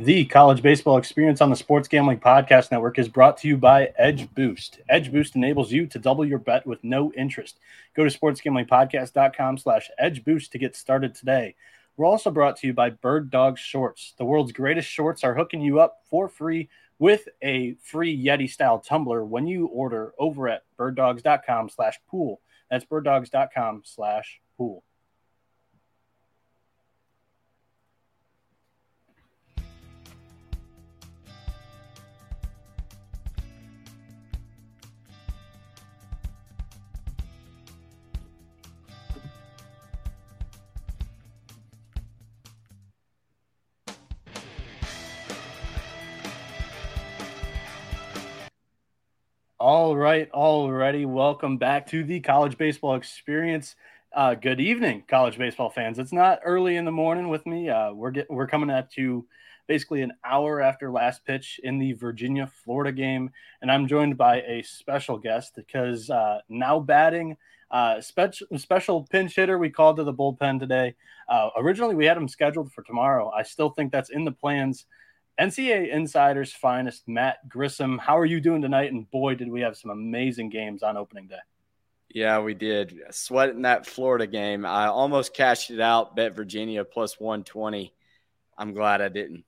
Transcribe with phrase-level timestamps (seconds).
[0.00, 3.92] The college baseball experience on the Sports Gambling Podcast Network is brought to you by
[3.98, 4.78] Edge Boost.
[4.88, 7.58] Edge Boost enables you to double your bet with no interest.
[7.96, 11.56] Go to sportsgamblingpodcast.com slash edge boost to get started today.
[11.96, 14.14] We're also brought to you by Bird Dog Shorts.
[14.16, 16.68] The world's greatest shorts are hooking you up for free
[17.00, 22.40] with a free Yeti style tumbler when you order over at birddogs.com slash pool.
[22.70, 24.84] That's birddogs.com slash pool.
[49.60, 51.04] All right, already.
[51.04, 53.74] Welcome back to the college baseball experience.
[54.12, 55.98] Uh, good evening, college baseball fans.
[55.98, 57.68] It's not early in the morning with me.
[57.68, 59.26] Uh, we're get, we're coming at you
[59.66, 64.42] basically an hour after last pitch in the Virginia Florida game, and I'm joined by
[64.42, 67.36] a special guest because uh, now batting.
[67.68, 70.94] Uh, special special pinch hitter we called to the bullpen today.
[71.28, 73.28] Uh, originally, we had him scheduled for tomorrow.
[73.36, 74.86] I still think that's in the plans
[75.38, 77.98] NCAA Insider's finest, Matt Grissom.
[77.98, 78.92] How are you doing tonight?
[78.92, 81.38] And boy, did we have some amazing games on opening day.
[82.08, 82.98] Yeah, we did.
[83.10, 84.64] Sweating that Florida game.
[84.64, 87.92] I almost cashed it out, bet Virginia plus 120.
[88.56, 89.44] I'm glad I didn't.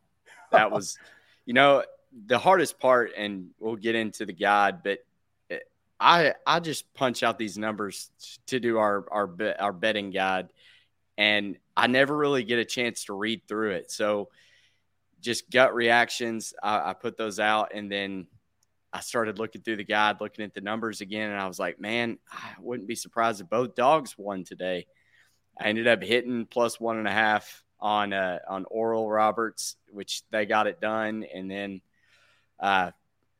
[0.52, 0.98] That was,
[1.46, 1.82] you know,
[2.26, 4.98] the hardest part, and we'll get into the guide, but
[5.50, 5.58] eh,
[5.98, 8.10] I I just punch out these numbers
[8.46, 10.52] to do our our bet, our betting guide,
[11.16, 13.90] and I never really get a chance to read through it.
[13.90, 14.28] So
[15.20, 16.54] just gut reactions.
[16.62, 18.26] I, I put those out and then
[18.92, 21.80] I started looking through the guide, looking at the numbers again, and I was like,
[21.80, 24.86] man, I wouldn't be surprised if both dogs won today.
[25.58, 30.22] I ended up hitting plus one and a half on uh, on Oral Roberts, which
[30.30, 31.82] they got it done, and then,
[32.58, 32.90] uh,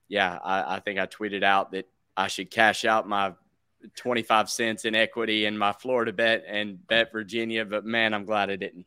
[0.09, 3.34] yeah, I, I think I tweeted out that I should cash out my
[3.97, 8.50] 25 cents in equity in my Florida bet and bet Virginia, but man, I'm glad
[8.50, 8.87] I didn't.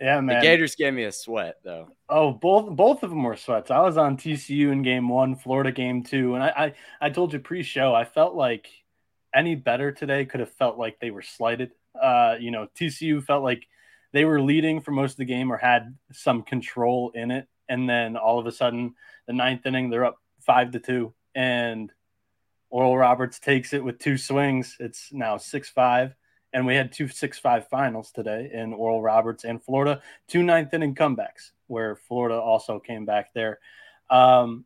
[0.00, 0.40] Yeah, man.
[0.40, 1.88] The Gators gave me a sweat though.
[2.08, 3.70] Oh, both both of them were sweats.
[3.70, 7.32] I was on TCU in game one, Florida game two, and I I, I told
[7.32, 8.68] you pre-show I felt like
[9.34, 11.72] any better today could have felt like they were slighted.
[12.00, 13.66] Uh, you know, TCU felt like
[14.12, 17.88] they were leading for most of the game or had some control in it, and
[17.88, 18.94] then all of a sudden,
[19.26, 21.90] the ninth inning, they're up five to two, and
[22.70, 24.76] Oral Roberts takes it with two swings.
[24.78, 26.14] It's now six five
[26.52, 30.72] and we had two six five finals today in Oral Roberts and Florida, two ninth
[30.74, 33.58] inning comebacks where Florida also came back there.
[34.10, 34.64] Um,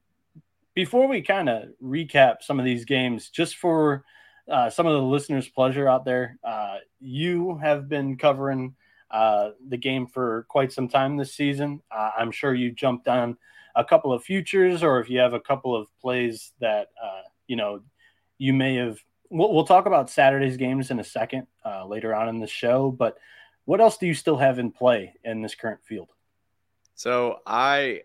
[0.74, 4.04] before we kind of recap some of these games, just for
[4.48, 8.74] uh, some of the listeners' pleasure out there, uh, you have been covering
[9.10, 11.82] uh, the game for quite some time this season.
[11.90, 13.36] Uh, I'm sure you jumped on
[13.74, 17.56] a couple of futures, or if you have a couple of plays that uh, you
[17.56, 17.80] know
[18.38, 18.98] you may have
[19.30, 22.90] we'll, we'll talk about Saturday's games in a second uh, later on in the show.
[22.90, 23.18] But
[23.64, 26.10] what else do you still have in play in this current field?
[26.94, 28.02] So I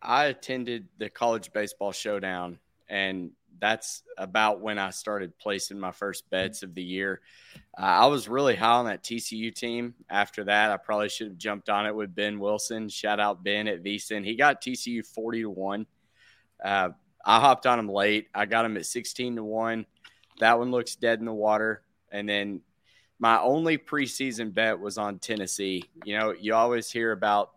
[0.00, 2.58] I attended the college baseball showdown,
[2.88, 7.20] and that's about when I started placing my first bets of the year.
[7.76, 9.94] Uh, I was really high on that TCU team.
[10.08, 12.88] After that, I probably should have jumped on it with Ben Wilson.
[12.88, 14.24] Shout out Ben at VSiN.
[14.24, 15.86] He got TCU forty to one.
[16.64, 16.90] Uh,
[17.24, 18.28] I hopped on him late.
[18.34, 19.84] I got him at sixteen to one.
[20.40, 21.82] That one looks dead in the water.
[22.10, 22.60] And then
[23.18, 25.84] my only preseason bet was on Tennessee.
[26.04, 27.50] You know, you always hear about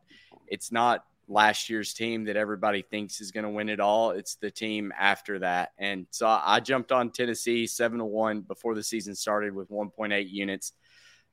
[0.47, 4.12] it's not last year's team that everybody thinks is going to win it all.
[4.12, 5.72] It's the team after that.
[5.78, 10.30] And so I jumped on Tennessee 7 to 1 before the season started with 1.8
[10.30, 10.74] units.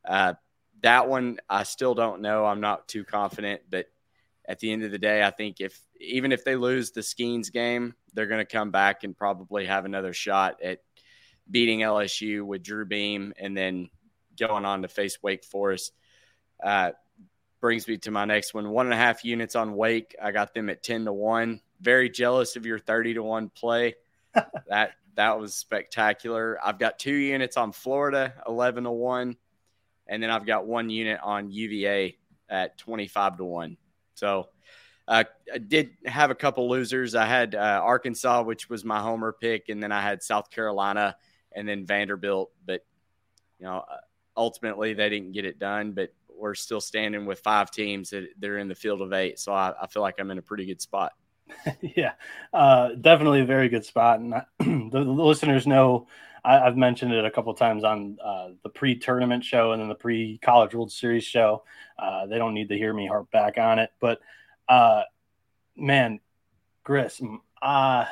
[0.07, 0.35] Uh,
[0.83, 2.45] that one, I still don't know.
[2.45, 3.87] I'm not too confident, but
[4.47, 7.53] at the end of the day, I think if even if they lose the Skenes
[7.53, 10.79] game, they're going to come back and probably have another shot at
[11.51, 13.89] beating LSU with Drew Beam and then
[14.39, 15.93] going on to face Wake Forest.
[16.63, 16.93] Uh,
[17.61, 18.71] brings me to my next one.
[18.71, 20.15] One and a half units on Wake.
[20.23, 21.61] I got them at 10 to 1.
[21.81, 23.95] Very jealous of your 30 to 1 play.
[24.69, 26.59] that that was spectacular.
[26.65, 29.37] I've got two units on Florida, 11 to 1.
[30.07, 32.17] And then I've got one unit on UVA
[32.49, 33.77] at 25 to 1.
[34.15, 34.49] So
[35.09, 37.15] uh, I did have a couple losers.
[37.15, 41.17] I had uh, Arkansas, which was my homer pick, and then I had South Carolina
[41.55, 42.51] and then Vanderbilt.
[42.65, 42.85] But
[43.59, 43.97] you know, uh,
[44.37, 45.93] ultimately they didn't get it done.
[45.93, 49.39] But we're still standing with five teams that they're in the field of eight.
[49.39, 51.13] So I, I feel like I'm in a pretty good spot.
[51.81, 52.13] yeah,
[52.53, 54.21] uh, definitely a very good spot.
[54.21, 56.07] And the, the, listeners know
[56.45, 59.95] I, have mentioned it a couple times on uh, the pre-tournament show and then the
[59.95, 61.65] pre-college World Series show.
[61.99, 64.21] Uh, they don't need to hear me harp back on it, but
[64.69, 65.03] uh,
[65.77, 66.21] man,
[66.85, 68.05] Grissom, uh,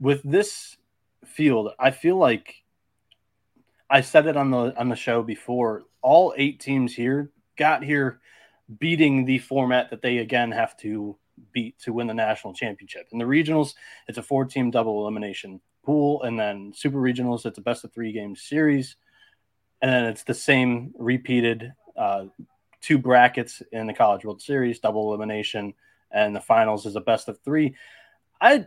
[0.00, 0.76] with this
[1.36, 2.62] field, I feel like
[3.88, 5.84] I said it on the on the show before.
[6.02, 8.20] All eight teams here got here
[8.78, 11.16] beating the format that they again have to
[11.52, 13.06] beat to win the national championship.
[13.12, 13.74] In the regionals,
[14.08, 18.12] it's a four-team double elimination pool, and then super regionals, it's a best of three
[18.12, 18.96] game series,
[19.82, 22.24] and then it's the same repeated uh,
[22.80, 25.74] two brackets in the College World Series, double elimination,
[26.10, 27.74] and the finals is a best of three.
[28.40, 28.66] I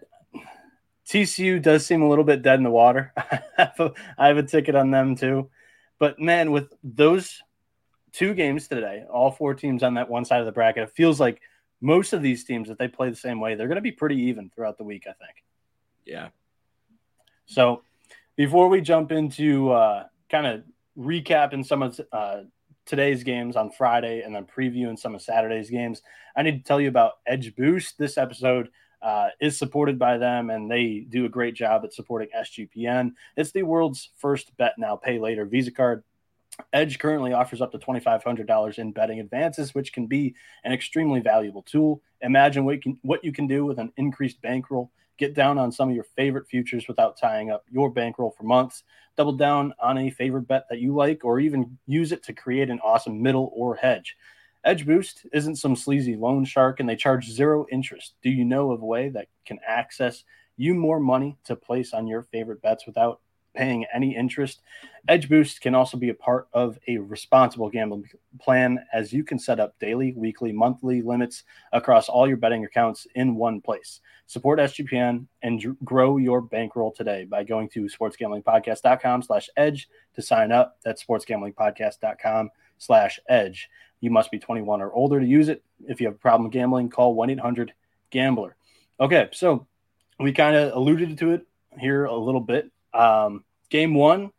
[1.10, 3.12] TCU does seem a little bit dead in the water.
[3.18, 5.50] I, have a, I have a ticket on them too.
[5.98, 7.42] But man, with those
[8.12, 11.20] two games today, all four teams on that one side of the bracket, it feels
[11.20, 11.42] like
[11.82, 14.18] most of these teams, if they play the same way, they're going to be pretty
[14.24, 15.44] even throughout the week, I think.
[16.06, 16.30] Yeah.
[17.48, 17.82] So
[18.36, 20.64] before we jump into uh, kind of
[20.98, 22.42] recapping some of uh,
[22.86, 26.04] today's games on Friday and then previewing some of Saturday's games,
[26.36, 27.98] I need to tell you about Edge Boost.
[27.98, 28.70] This episode
[29.02, 33.14] uh, is supported by them, and they do a great job at supporting SGPN.
[33.38, 36.04] It's the world's first bet now, pay later Visa card.
[36.74, 41.62] Edge currently offers up to $2,500 in betting advances, which can be an extremely valuable
[41.62, 42.02] tool.
[42.22, 44.92] Imagine what you can, what you can do with an increased bankroll.
[45.18, 48.84] Get down on some of your favorite futures without tying up your bankroll for months.
[49.18, 52.70] Double down on a favorite bet that you like, or even use it to create
[52.70, 54.16] an awesome middle or hedge.
[54.66, 58.16] Edge Boost isn't some sleazy loan shark and they charge zero interest.
[58.22, 60.24] Do you know of a way that can access
[60.58, 63.22] you more money to place on your favorite bets without
[63.56, 64.62] paying any interest?
[65.08, 68.10] Edge Boost can also be a part of a responsible gambling
[68.42, 73.08] plan as you can set up daily, weekly, monthly limits across all your betting accounts
[73.16, 74.02] in one place.
[74.28, 80.52] Support SGPN and grow your bankroll today by going to sportsgamblingpodcast.com slash edge to sign
[80.52, 80.78] up.
[80.84, 83.70] That's sportsgamblingpodcast.com slash edge.
[84.02, 85.64] You must be 21 or older to use it.
[85.88, 87.74] If you have a problem gambling, call 1 800
[88.12, 88.56] Gambler.
[89.00, 89.68] Okay, so
[90.20, 91.48] we kind of alluded to it
[91.78, 92.72] here a little bit.
[92.94, 94.32] Um, game one,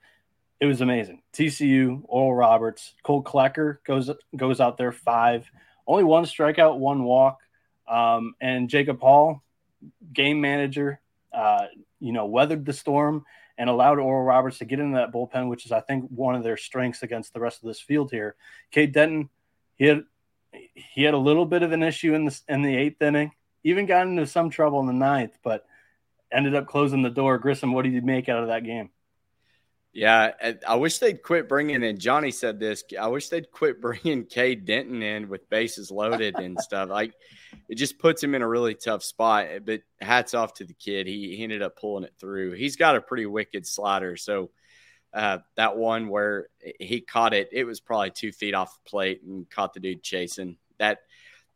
[0.60, 1.22] it was amazing.
[1.32, 5.50] TCU, Oral Roberts, Kole Klecker goes goes out there five,
[5.86, 7.38] only one strikeout, one walk,
[7.88, 9.42] um, and Jacob Hall,
[10.12, 11.00] game manager,
[11.32, 11.66] uh,
[11.98, 13.24] you know, weathered the storm
[13.56, 16.42] and allowed Oral Roberts to get into that bullpen, which is I think one of
[16.42, 18.34] their strengths against the rest of this field here.
[18.70, 19.28] Cade Denton
[19.80, 20.04] he had
[20.74, 23.32] he had a little bit of an issue in the in the eighth inning.
[23.64, 25.64] Even got into some trouble in the ninth, but
[26.30, 27.38] ended up closing the door.
[27.38, 28.90] Grissom, what did you make out of that game?
[29.94, 30.32] Yeah,
[30.68, 31.98] I wish they'd quit bringing in.
[31.98, 32.84] Johnny said this.
[32.98, 36.90] I wish they'd quit bringing Cade Denton in with bases loaded and stuff.
[36.90, 37.14] Like
[37.70, 39.46] it just puts him in a really tough spot.
[39.64, 41.06] But hats off to the kid.
[41.06, 42.52] He, he ended up pulling it through.
[42.52, 44.18] He's got a pretty wicked slider.
[44.18, 44.50] So
[45.12, 46.48] uh, that one where
[46.78, 50.02] he caught it, it was probably two feet off the plate and caught the dude
[50.02, 50.56] chasing.
[50.78, 50.98] That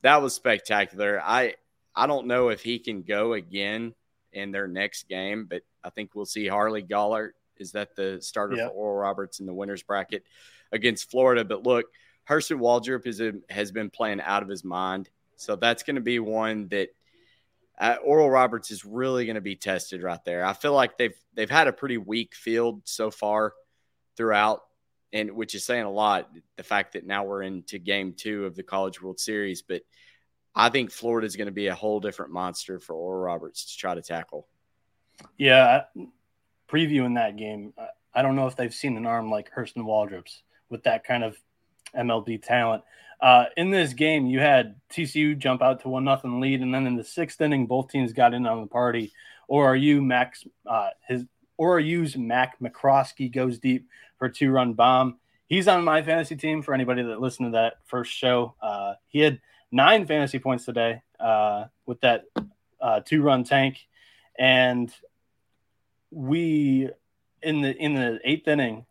[0.03, 1.21] that was spectacular.
[1.23, 1.55] I
[1.95, 3.95] I don't know if he can go again
[4.33, 7.31] in their next game, but I think we'll see Harley Gollert.
[7.56, 8.71] Is that the starter yep.
[8.71, 10.25] for Oral Roberts in the winners bracket
[10.73, 11.45] against Florida?
[11.45, 11.87] But look,
[12.29, 16.03] Hurston Waldrep is a, has been playing out of his mind, so that's going to
[16.03, 16.89] be one that
[17.79, 20.44] uh, Oral Roberts is really going to be tested right there.
[20.44, 23.55] I feel like they've they've had a pretty weak field so far
[24.17, 24.63] throughout,
[25.13, 26.31] and which is saying a lot.
[26.56, 29.82] The fact that now we're into Game Two of the College World Series, but
[30.55, 33.79] I think Florida is going to be a whole different monster for Oral Roberts to
[33.79, 34.46] try to tackle.
[35.37, 35.82] Yeah,
[36.69, 37.72] previewing that game,
[38.15, 41.37] I don't know if they've seen an arm like Hurston Waldreps with that kind of
[41.96, 42.84] MLB talent.
[43.21, 46.87] Uh, in this game, you had TCU jump out to one nothing lead, and then
[46.87, 49.13] in the sixth inning, both teams got in on the party.
[49.49, 50.44] Or are you Max?
[50.67, 51.25] Uh, his
[51.59, 55.19] ORU's Mac McCroskey goes deep for two run bomb.
[55.47, 56.63] He's on my fantasy team.
[56.63, 59.41] For anybody that listened to that first show, uh, he had
[59.71, 62.25] nine fantasy points today uh, with that
[62.81, 63.87] uh, two run tank,
[64.39, 64.93] and
[66.11, 66.89] we
[67.43, 68.87] in the in the eighth inning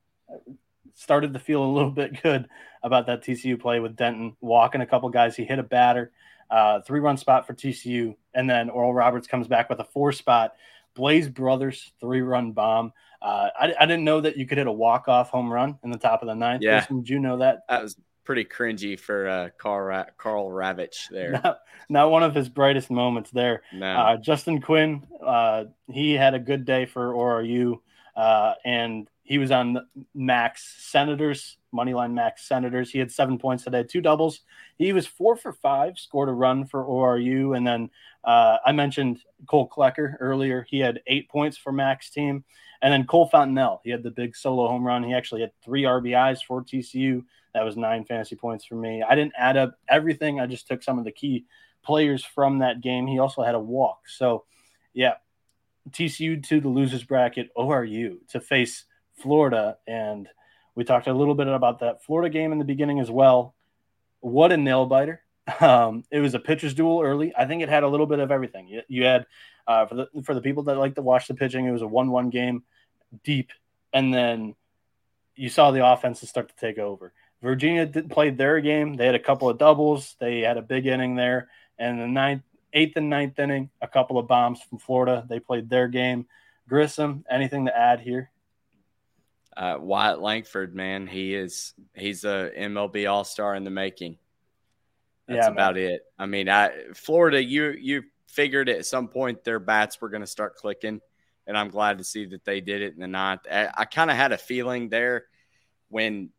[0.93, 2.47] started to feel a little bit good
[2.81, 5.35] about that TCU play with Denton walking a couple guys.
[5.35, 6.11] He hit a batter,
[6.49, 10.11] uh, three run spot for TCU, and then Oral Roberts comes back with a four
[10.11, 10.53] spot.
[10.95, 12.93] Blaze Brothers three run bomb.
[13.21, 15.91] Uh, I, I, didn't know that you could hit a walk off home run in
[15.91, 16.61] the top of the ninth.
[16.61, 17.63] Yeah, did you know that?
[17.69, 21.31] That was pretty cringy for uh, Carl Ra- Karl Ravech there.
[21.43, 21.59] Not,
[21.89, 23.63] not, one of his brightest moments there.
[23.73, 23.87] No.
[23.87, 27.79] Uh, Justin Quinn, uh, he had a good day for ORU,
[28.15, 29.77] uh, and he was on
[30.13, 32.91] Max Senators, Moneyline Max Senators.
[32.91, 34.41] He had seven points today, two doubles.
[34.77, 37.55] He was four for five, scored a run for ORU.
[37.55, 37.89] And then
[38.23, 40.65] uh, I mentioned Kole Klecker earlier.
[40.69, 42.43] He had eight points for Max team.
[42.81, 45.03] And then Cole Fontenelle, he had the big solo home run.
[45.03, 47.23] He actually had three RBIs for TCU.
[47.53, 49.01] That was nine fantasy points for me.
[49.01, 50.41] I didn't add up everything.
[50.41, 51.45] I just took some of the key
[51.81, 53.07] players from that game.
[53.07, 54.09] He also had a walk.
[54.09, 54.43] So,
[54.93, 55.13] yeah,
[55.91, 58.85] TCU to the losers bracket, ORU to face
[59.17, 59.77] Florida.
[59.87, 60.27] And
[60.75, 63.53] we talked a little bit about that Florida game in the beginning as well.
[64.21, 65.21] What a nail biter.
[65.59, 67.33] Um, it was a pitcher's duel early.
[67.37, 68.65] I think it had a little bit of everything.
[68.69, 69.25] You, you had
[69.67, 71.87] uh, for the for the people that like to watch the pitching, it was a
[71.87, 72.63] one-one game,
[73.25, 73.51] deep,
[73.91, 74.55] and then
[75.35, 77.11] you saw the offenses start to take over.
[77.41, 78.95] Virginia did, played their game.
[78.95, 80.15] They had a couple of doubles.
[80.19, 84.17] They had a big inning there, and the ninth, eighth, and ninth inning, a couple
[84.17, 85.25] of bombs from Florida.
[85.29, 86.25] They played their game.
[86.67, 88.31] Grissom, anything to add here?
[89.55, 94.17] Uh, Wyatt Langford, man, he is he's a MLB All Star in the making.
[95.27, 95.85] That's yeah, about man.
[95.85, 96.01] it.
[96.17, 100.27] I mean, I Florida, you you figured at some point their bats were going to
[100.27, 101.01] start clicking,
[101.45, 103.41] and I'm glad to see that they did it in the ninth.
[103.51, 105.25] I, I kind of had a feeling there
[105.89, 106.31] when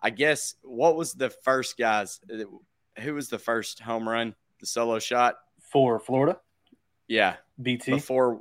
[0.00, 2.20] I guess what was the first guys?
[3.00, 4.36] Who was the first home run?
[4.60, 5.36] The solo shot
[5.76, 6.40] for Florida.
[7.06, 8.40] Yeah, BT before.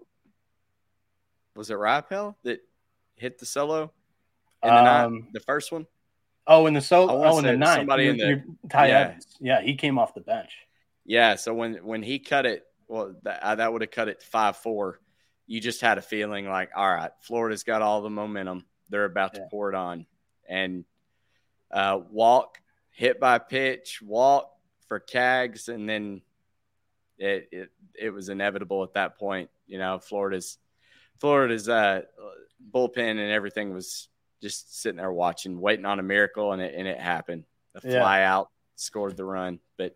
[1.53, 2.61] Was it Riopelle that
[3.17, 3.91] hit the solo
[4.63, 5.85] in the um, The first one.
[6.47, 7.79] Oh, in the so oh in the ninth.
[7.79, 8.99] Somebody in the Ty yeah.
[8.99, 9.27] Evans.
[9.41, 10.53] Yeah, he came off the bench.
[11.03, 14.55] Yeah, so when when he cut it, well, that, that would have cut it five
[14.55, 15.01] four.
[15.45, 18.63] You just had a feeling like, all right, Florida's got all the momentum.
[18.89, 19.41] They're about yeah.
[19.41, 20.05] to pour it on,
[20.47, 20.85] and
[21.69, 22.61] uh, walk,
[22.91, 24.51] hit by pitch, walk
[24.87, 26.21] for Cags, and then
[27.17, 27.69] it, it
[27.99, 29.49] it was inevitable at that point.
[29.67, 30.57] You know, Florida's
[31.19, 32.01] Florida's uh,
[32.71, 34.09] bullpen and everything was
[34.41, 37.45] just sitting there watching, waiting on a miracle, and it and it happened.
[37.73, 38.33] The fly yeah.
[38.33, 39.95] out scored the run, but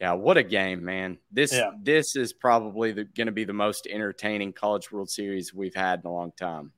[0.00, 1.18] yeah, what a game, man!
[1.30, 1.70] This yeah.
[1.80, 6.06] this is probably going to be the most entertaining College World Series we've had in
[6.06, 6.72] a long time.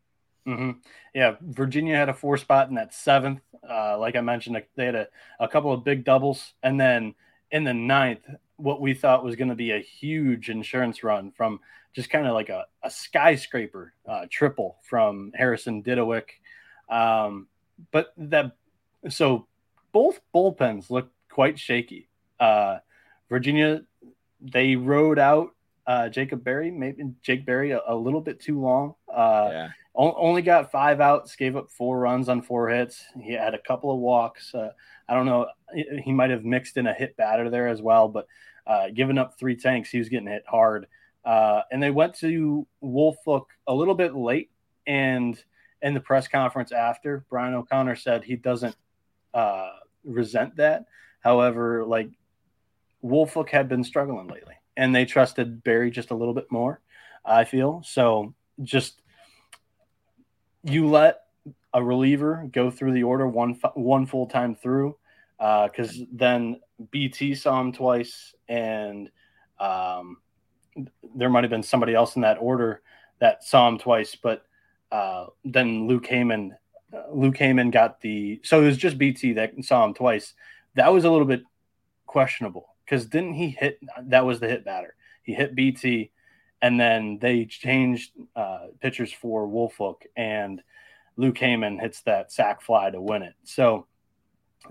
[0.46, 0.72] Mm-hmm.
[1.14, 3.40] Yeah, Virginia had a four spot in that seventh.
[3.66, 5.08] Uh, like I mentioned, they had a,
[5.40, 7.14] a couple of big doubles, and then
[7.50, 11.61] in the ninth, what we thought was going to be a huge insurance run from
[11.94, 16.28] just kind of like a, a skyscraper uh, triple from Harrison Didawick.
[16.88, 17.49] Um,
[17.90, 18.52] but that
[19.08, 19.46] so
[19.92, 22.08] both bullpens looked quite shaky.
[22.38, 22.78] Uh,
[23.28, 23.82] Virginia,
[24.40, 25.53] they rode out
[25.86, 28.94] uh, Jacob Berry, maybe Jake Berry a, a little bit too long.
[29.12, 29.68] Uh, yeah.
[29.94, 33.04] only got five outs, gave up four runs on four hits.
[33.20, 34.54] He had a couple of walks.
[34.54, 34.70] Uh,
[35.08, 35.46] I don't know.
[36.02, 38.26] He might have mixed in a hit batter there as well, but
[38.66, 40.86] uh, giving up three tanks, he was getting hit hard.
[41.24, 44.50] Uh, and they went to Woolfolk a little bit late.
[44.86, 45.42] And
[45.82, 48.76] in the press conference after, Brian O'Connor said he doesn't
[49.32, 49.70] uh,
[50.04, 50.86] resent that.
[51.20, 52.10] However, like
[53.02, 56.80] Woolfolk had been struggling lately, and they trusted Berry just a little bit more.
[57.24, 58.34] I feel so.
[58.62, 59.00] Just
[60.62, 61.20] you let
[61.72, 64.96] a reliever go through the order one one full time through,
[65.38, 69.10] because uh, then BT saw him twice, and
[69.58, 70.18] um,
[71.14, 72.82] there might have been somebody else in that order
[73.20, 74.44] that saw him twice, but
[74.92, 76.50] uh, then Luke Heyman,
[76.92, 80.34] uh, Luke Heyman got the so it was just BT that saw him twice.
[80.74, 81.42] That was a little bit
[82.06, 83.80] questionable because didn't he hit?
[84.02, 84.94] That was the hit batter.
[85.22, 86.10] He hit BT,
[86.62, 90.62] and then they changed uh, pitchers for Woolfolk, and
[91.16, 93.34] Luke Heyman hits that sac fly to win it.
[93.44, 93.86] So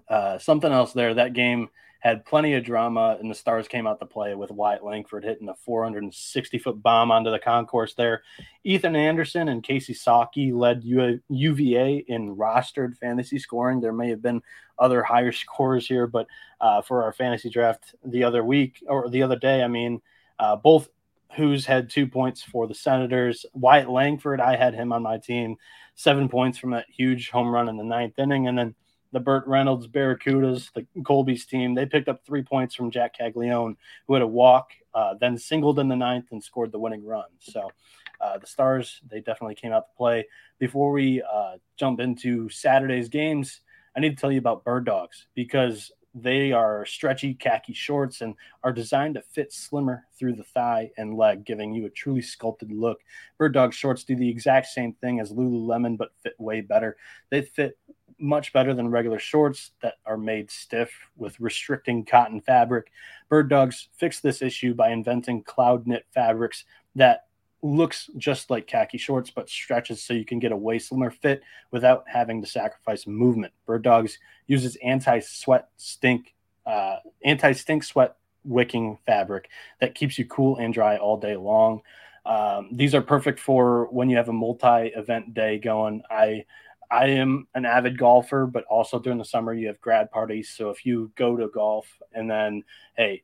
[0.08, 1.14] uh, something else there.
[1.14, 1.70] That game
[2.04, 5.48] had plenty of drama, and the Stars came out to play with Wyatt Langford hitting
[5.48, 8.24] a 460 foot bomb onto the concourse there.
[8.66, 13.80] Ethan Anderson and Casey Saucke led UVA in rostered fantasy scoring.
[13.80, 14.42] There may have been
[14.78, 16.28] other higher scores here, but
[16.60, 20.02] uh, for our fantasy draft the other week or the other day, I mean,
[20.40, 20.90] uh, both
[21.38, 23.46] who's had two points for the Senators.
[23.54, 25.56] Wyatt Langford, I had him on my team,
[25.96, 28.76] seven points from that huge home run in the ninth inning, and then
[29.14, 33.78] the Burt Reynolds Barracudas, the Colby's team, they picked up three points from Jac Caglianone,
[34.08, 37.26] who had a walk, uh, then singled in the ninth and scored the winning run.
[37.40, 37.72] So
[38.20, 40.28] uh, the Stars, they definitely came out to play.
[40.60, 43.62] Before we uh, jump into Saturday's games,
[43.96, 48.36] I need to tell you about Bird Dogs because they are stretchy khaki shorts and
[48.64, 52.72] are designed to fit slimmer through the thigh and leg, giving you a truly sculpted
[52.72, 53.00] look.
[53.38, 56.98] Bird Dog shorts do the exact same thing as Lululemon, but fit way better.
[57.30, 57.78] They fit
[58.24, 62.90] much better than regular shorts that are made stiff with restricting cotton fabric.
[63.30, 66.64] Bird Dogs fix this issue by inventing cloud knit fabrics
[66.96, 67.26] that
[67.62, 71.42] looks just like khaki shorts but stretches so you can get a way slimmer fit
[71.72, 73.54] without having to sacrifice movement.
[73.66, 76.34] Bird Dogs uses anti-sweat stink
[76.66, 78.16] uh, anti-stink sweat
[78.46, 79.50] wicking fabric
[79.82, 81.82] that keeps you cool and dry all day long.
[82.26, 86.04] Um, these are perfect for when you have a multi-event day going.
[86.10, 86.46] I
[86.94, 90.50] I am an avid golfer, but also during the summer you have grad parties.
[90.56, 92.64] So if you go to golf and then,
[92.96, 93.24] hey,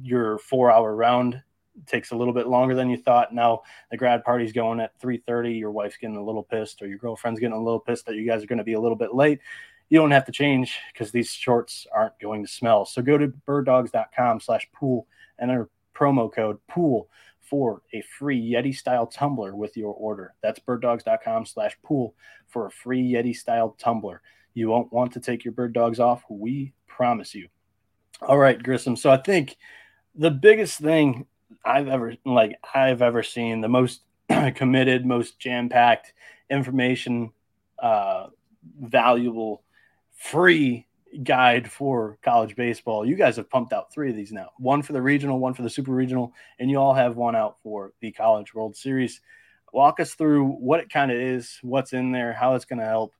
[0.00, 1.42] your four hour round
[1.84, 3.34] takes a little bit longer than you thought.
[3.34, 5.58] Now the grad party's going at 3:30.
[5.58, 8.24] Your wife's getting a little pissed, or your girlfriend's getting a little pissed that you
[8.24, 9.40] guys are going to be a little bit late.
[9.88, 12.84] You don't have to change because these shorts aren't going to smell.
[12.84, 15.06] So go to birddogs.com/pool
[15.40, 17.08] and enter promo code pool
[17.48, 20.34] for a free Yeti style tumbler with your order.
[20.42, 22.14] That's birddogs.com/pool
[22.48, 24.22] for a free Yeti style tumbler.
[24.54, 26.24] You won't want to take your bird dogs off.
[26.28, 27.48] We promise you.
[28.20, 28.96] All right, Grissom.
[28.96, 29.56] So I think
[30.14, 31.26] the biggest thing
[31.64, 34.02] I've ever like I've ever seen the most
[34.54, 36.12] committed, most jam packed
[36.50, 37.30] information,
[37.78, 38.26] uh,
[38.80, 39.62] valuable,
[40.16, 40.87] free
[41.22, 43.06] guide for college baseball.
[43.06, 45.62] You guys have pumped out three of these now one for the regional, one for
[45.62, 49.20] the super regional, and you all have one out for the College World Series.
[49.72, 52.86] Walk us through what it kind of is, what's in there, how it's going to
[52.86, 53.14] help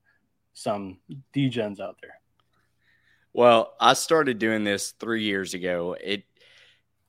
[0.55, 0.99] some
[1.35, 2.21] DGens out there.
[3.33, 5.97] Well, I started doing this three years ago.
[6.03, 6.25] It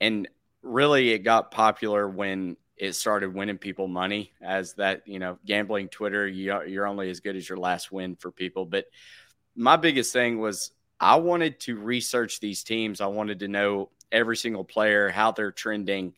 [0.01, 0.27] and
[0.61, 5.87] really it got popular when it started winning people money as that you know gambling
[5.89, 8.85] twitter you're only as good as your last win for people but
[9.59, 14.37] my biggest thing was i wanted to research these teams i wanted to know every
[14.37, 16.13] single player how they're trending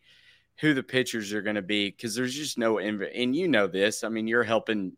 [0.60, 4.04] who the pitchers are going to be because there's just no and you know this
[4.04, 4.94] i mean you're helping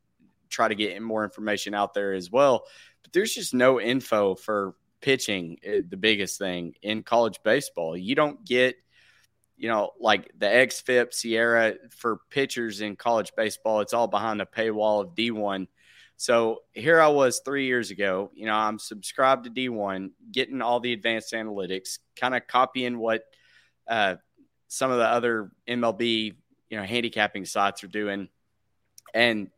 [0.49, 2.65] try to get more information out there as well
[3.01, 8.13] but there's just no info for pitching eh, the biggest thing in college baseball you
[8.13, 8.75] don't get
[9.55, 14.45] you know, like the XFIP SIERA for pitchers in college baseball, it's all behind the
[14.45, 15.67] paywall of D1.
[16.17, 18.31] So here I was three years ago.
[18.33, 23.23] You know, I'm subscribed to D1, getting all the advanced analytics, kind of copying what
[23.87, 24.15] uh,
[24.67, 26.35] some of the other MLB,
[26.69, 28.29] you know, handicapping sites are doing.
[29.13, 29.49] And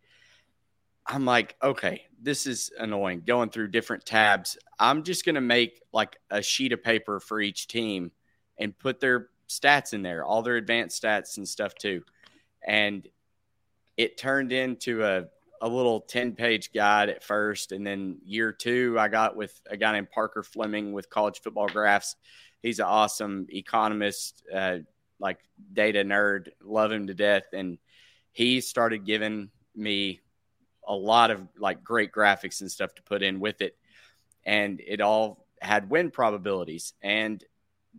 [1.06, 4.58] I'm like, okay, this is annoying going through different tabs.
[4.80, 8.12] I'm just going to make like a sheet of paper for each team
[8.58, 12.04] and put their stats in there, all their advanced stats and stuff too.
[12.66, 13.08] And
[13.98, 15.26] it turned into a,
[15.62, 17.72] a little 10 page guide at first.
[17.72, 21.68] And then year two, I got with a guy named Parker Fleming with college football
[21.68, 22.16] graphs.
[22.62, 24.80] He's an awesome economist, uh,
[25.20, 25.40] like
[25.72, 27.44] data nerd, love him to death.
[27.54, 27.78] And
[28.32, 30.22] he started giving me
[30.88, 33.78] a lot of like great graphics and stuff to put in with it.
[34.46, 36.94] And it all had win probabilities.
[37.02, 37.44] And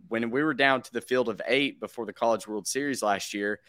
[0.07, 3.33] when we were down to the field of eight before the College World Series last
[3.33, 3.59] year,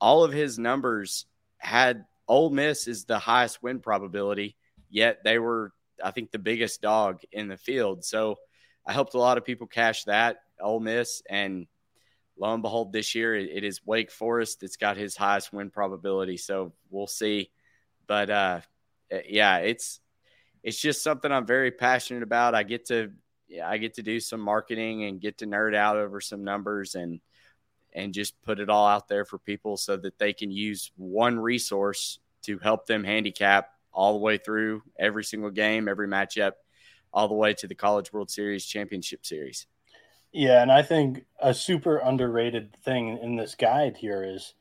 [0.00, 1.26] all of his numbers
[1.58, 4.56] had Ole Miss is the highest win probability,
[4.90, 8.04] yet they were, I think, the biggest dog in the field.
[8.04, 8.36] So
[8.86, 11.66] I helped a lot of people cash that Ole Miss, and
[12.38, 15.70] lo and behold, this year it, it is Wake Forest that's got his highest win
[15.70, 16.36] probability.
[16.36, 17.50] So we'll see,
[18.06, 18.60] but uh,
[19.26, 20.00] yeah, it's
[20.62, 22.54] it's just something I'm very passionate about.
[22.54, 23.12] I get to
[23.48, 26.94] yeah, I get to do some marketing and get to nerd out over some numbers
[26.94, 27.20] and
[27.92, 31.38] and just put it all out there for people so that they can use one
[31.38, 36.52] resource to help them handicap all the way through every single game, every matchup,
[37.12, 39.66] all the way to the College World Series championship series.
[40.32, 44.54] Yeah, and I think a super underrated thing in this guide here is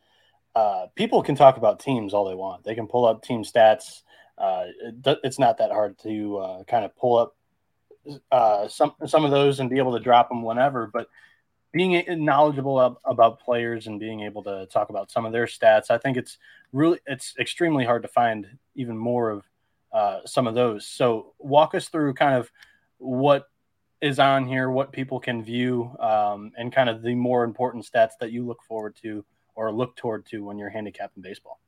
[0.54, 2.66] uh, people can talk about teams all they want.
[2.66, 4.02] They can pull up team stats.
[4.38, 7.36] Uh, it, it's not that hard to uh, kind of pull up
[8.32, 10.90] uh, some some of those and be able to drop them whenever.
[10.92, 11.08] But
[11.72, 15.98] being knowledgeable about players and being able to talk about some of their stats, I
[15.98, 16.38] think it's
[16.74, 19.46] really it's extremely hard to find even more of
[19.94, 20.86] uh, some of those.
[20.86, 22.52] So walk us through kind of
[22.98, 23.48] what
[24.02, 28.12] is on here, what people can view, um, and kind of the more important stats
[28.20, 29.24] that you look forward to
[29.56, 31.60] or look toward to when you're handicapping baseball.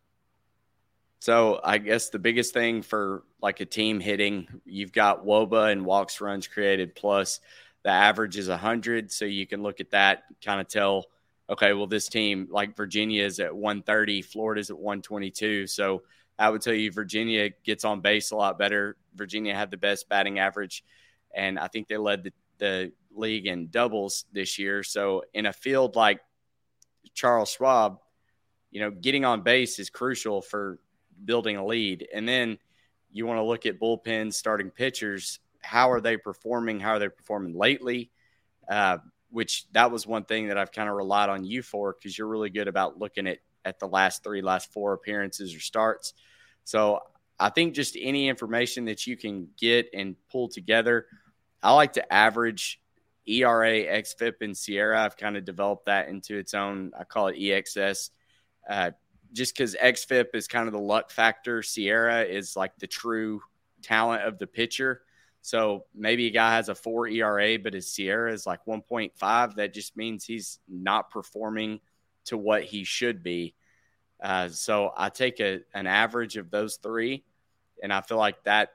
[1.20, 5.86] So I guess the biggest thing for like a team hitting, you've got WOBA and
[5.86, 7.40] walks runs created plus
[7.84, 9.12] the average is 100.
[9.12, 11.06] So you can look at that, kind of tell,
[11.50, 15.68] okay, well, this team like Virginia is at 130, Florida's at 122.
[15.68, 16.04] So
[16.40, 18.98] I would tell you Virginia gets on base a lot better.
[19.16, 20.84] Virginia had the best batting average,
[21.34, 24.84] and I think they led the, the league in doubles this year.
[24.84, 26.22] So in a field like
[27.14, 28.00] Charles Schwab,
[28.72, 30.80] you know, getting on base is crucial for
[31.26, 32.08] building a lead.
[32.14, 32.58] And then
[33.12, 35.40] you want to look at bullpens, starting pitchers.
[35.64, 36.80] How are they performing?
[36.80, 38.12] How are they performing lately?
[38.70, 38.98] Uh,
[39.30, 42.28] which that was one thing that I've kind of relied on you for because you're
[42.28, 46.14] really good about looking at at the last three, last four appearances or starts.
[46.66, 47.00] So
[47.40, 51.08] I think just any information that you can get and pull together.
[51.62, 52.82] I like to average
[53.26, 54.98] ERA, XFIP, and SIERA.
[54.98, 56.92] I've kind of developed that into its own.
[56.98, 58.10] I call it EXS.
[58.70, 58.92] Uh,
[59.32, 63.42] just because XFIP is kind of the luck factor, SIERA is like the true
[63.82, 65.02] talent of the pitcher.
[65.44, 69.56] So maybe a guy has a four ERA, but his SIERA is like 1.5.
[69.56, 71.82] That just means he's not performing
[72.26, 73.54] to what he should be.
[74.24, 77.26] Uh, so I take a, an average of those three,
[77.84, 78.70] and I feel like that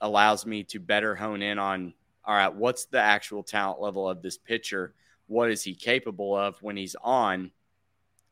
[0.00, 4.22] allows me to better hone in on all right, what's the actual talent level of
[4.22, 4.94] this pitcher?
[5.28, 7.52] What is he capable of when he's on?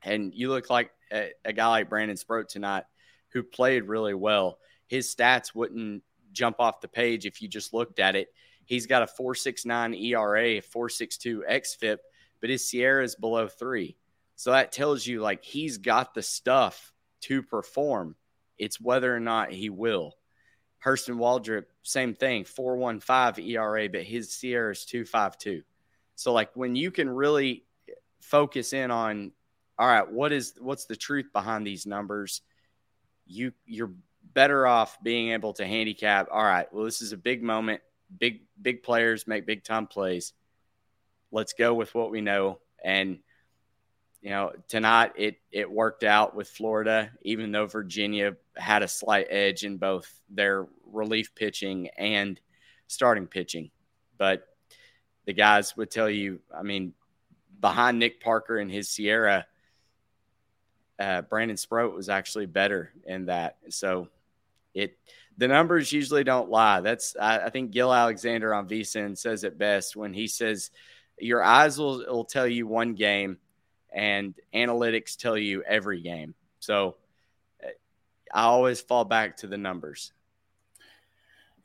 [0.03, 2.85] And you look like a, a guy like Brandon Sproat tonight
[3.29, 4.59] who played really well.
[4.87, 8.29] His stats wouldn't jump off the page if you just looked at it.
[8.65, 11.99] He's got a 4.69 ERA, 4.62 xFIP,
[12.41, 13.97] but his SIERA is below three.
[14.37, 18.17] So that tells you like he's got the stuff to perform.
[18.59, 20.15] It's whether or not he will.
[20.85, 25.63] Hurston Waldrep, same thing, 415 ERA, but his SIERA is 252.
[26.15, 27.65] So like when you can really
[28.21, 29.33] focus in on
[29.79, 32.43] all right, what is what's the truth behind these numbers?
[33.27, 33.93] You you're
[34.33, 37.81] better off being able to handicap, all right, well, this is a big moment.
[38.19, 40.33] Big big players make big time plays.
[41.31, 42.59] Let's go with what we know.
[42.85, 43.21] And
[44.21, 49.29] you know, tonight it it worked out with Florida, even though Virginia had a slight
[49.31, 52.41] edge in both their relief pitching and
[52.89, 53.71] starting pitching.
[54.19, 54.47] But
[55.25, 56.93] the guys would tell you, I mean,
[57.61, 59.45] behind Nick Parker and his SIERA,
[60.99, 63.57] uh, Brandon Sproat was actually better in that.
[63.69, 64.09] So
[64.75, 64.99] it
[65.37, 66.81] the numbers usually don't lie.
[66.81, 70.71] That's I, I think Gill Alexander on VSiN says it best when he says
[71.19, 73.39] your eyes will, will tell you one game
[73.93, 76.35] and analytics tell you every game.
[76.59, 76.97] So
[77.63, 77.71] eh,
[78.33, 80.13] I always fall back to the numbers.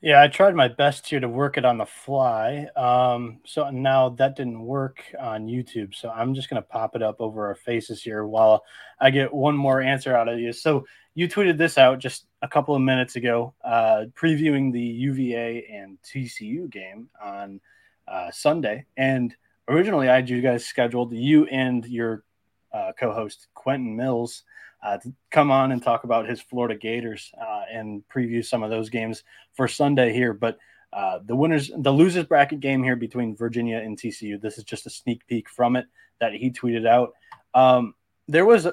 [0.02, 2.66] Yeah, I tried my best here to work it on the fly.
[2.76, 5.94] Um, so now that didn't work on YouTube.
[5.94, 8.62] So I'm just going to pop it up over our faces here while
[9.00, 10.52] I get one more answer out of you.
[10.52, 15.66] So you tweeted this out just a couple of minutes ago, uh, previewing the UVA
[15.72, 17.58] and TCU game on
[18.06, 18.84] uh, Sunday.
[18.98, 19.34] And
[19.66, 22.22] originally, I had you guys scheduled, you and your
[22.70, 24.44] uh, co host, Quentin Mills
[24.86, 28.70] uh, to come on and talk about his Florida Gators uh, and preview some of
[28.70, 30.32] those games for Sunday here.
[30.32, 30.58] But
[30.92, 34.40] uh, the winners, the losers bracket game here between Virginia and TCU.
[34.40, 35.86] This is just a sneak peek from it
[36.20, 37.14] that he tweeted out.
[37.52, 37.94] Um,
[38.28, 38.66] there was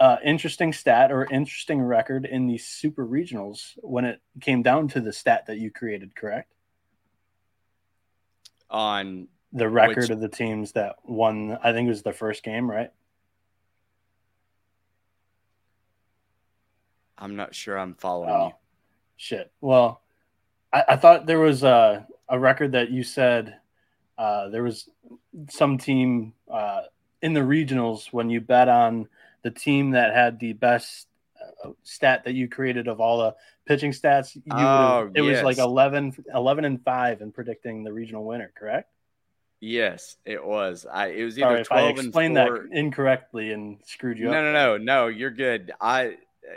[0.00, 5.02] an interesting stat or interesting record in the super regionals when it came down to
[5.02, 6.54] the stat that you created, correct?
[8.70, 10.10] On the record which...
[10.10, 12.90] of the teams that won, I think it was the first game, right?
[17.18, 18.52] I'm not sure I'm following oh, you.
[19.16, 19.52] Shit.
[19.60, 20.00] Well,
[20.72, 23.56] I, I, thought there was a, a record that you said
[24.16, 24.88] uh, there was
[25.50, 26.82] some team uh,
[27.22, 29.08] in the regionals when you bet on
[29.42, 31.08] the team that had the best
[31.64, 33.34] uh, stat that you created of all the
[33.66, 34.34] pitching stats.
[34.34, 35.36] You oh, it yes.
[35.36, 38.90] was like 11, 11 and 5 in predicting the regional winner, correct?
[39.60, 40.86] Yes, it was.
[40.90, 44.30] I it was either Sorry, 12 if I explained that incorrectly and screwed you no,
[44.30, 44.34] up.
[44.34, 45.06] No, no, no, no.
[45.08, 45.72] You're good.
[45.80, 46.16] I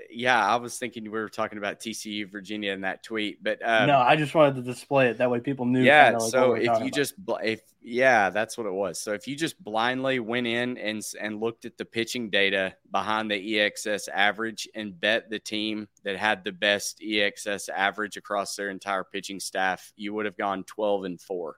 [0.10, 3.88] yeah, I was thinking we were talking about TCU Virginia in that tweet, but um,
[3.88, 5.82] no, I just wanted to display it that way people knew.
[5.82, 6.94] Yeah, like so if you about.
[6.94, 9.00] just if yeah, that's what it was.
[9.02, 13.32] So if you just blindly went in and and looked at the pitching data behind
[13.32, 18.70] the EXS average and bet the team that had the best EXS average across their
[18.70, 21.58] entire pitching staff, you would have gone twelve and four.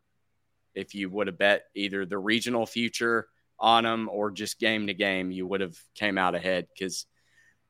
[0.76, 3.28] If you would have bet either the regional future
[3.60, 7.06] on them or just game to game, you would have came out ahead because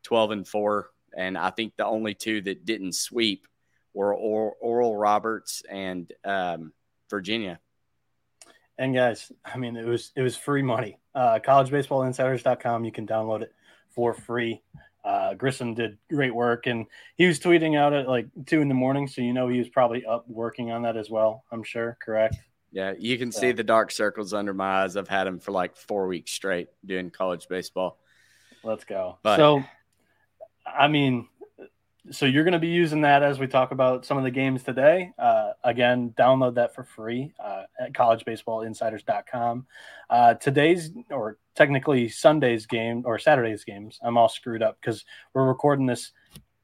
[0.04, 0.90] 12 and 4.
[1.16, 3.48] And I think the only two that didn't sweep
[3.94, 6.74] were Oral Roberts and um,
[7.10, 7.60] Virginia.
[8.78, 10.98] And guys, I mean, it was it was free money.
[11.14, 12.86] Uh, collegebaseballinsiders.com.
[12.86, 13.54] You can download it
[13.94, 14.64] for free.
[15.06, 18.74] Uh, Grissom did great work, and he was tweeting out at like two in the
[18.74, 21.44] morning, so you know he was probably up working on that as well.
[21.52, 22.38] I'm sure, correct?
[22.72, 23.42] Yeah, you can so.
[23.42, 24.98] see the dark circles under my eyes.
[24.98, 28.00] I've had him for like four weeks straight doing college baseball.
[28.64, 29.20] Let's go.
[29.22, 29.64] But, so
[30.78, 31.28] I mean,
[32.12, 34.64] so you're going to be using that as we talk about some of the games
[34.64, 35.14] today.
[35.18, 39.66] Uh, again, download that for free uh, at collegebaseballinsiders.com.
[40.10, 45.48] Uh, today's, or technically Sunday's game or Saturday's games, I'm all screwed up because we're
[45.48, 46.12] recording this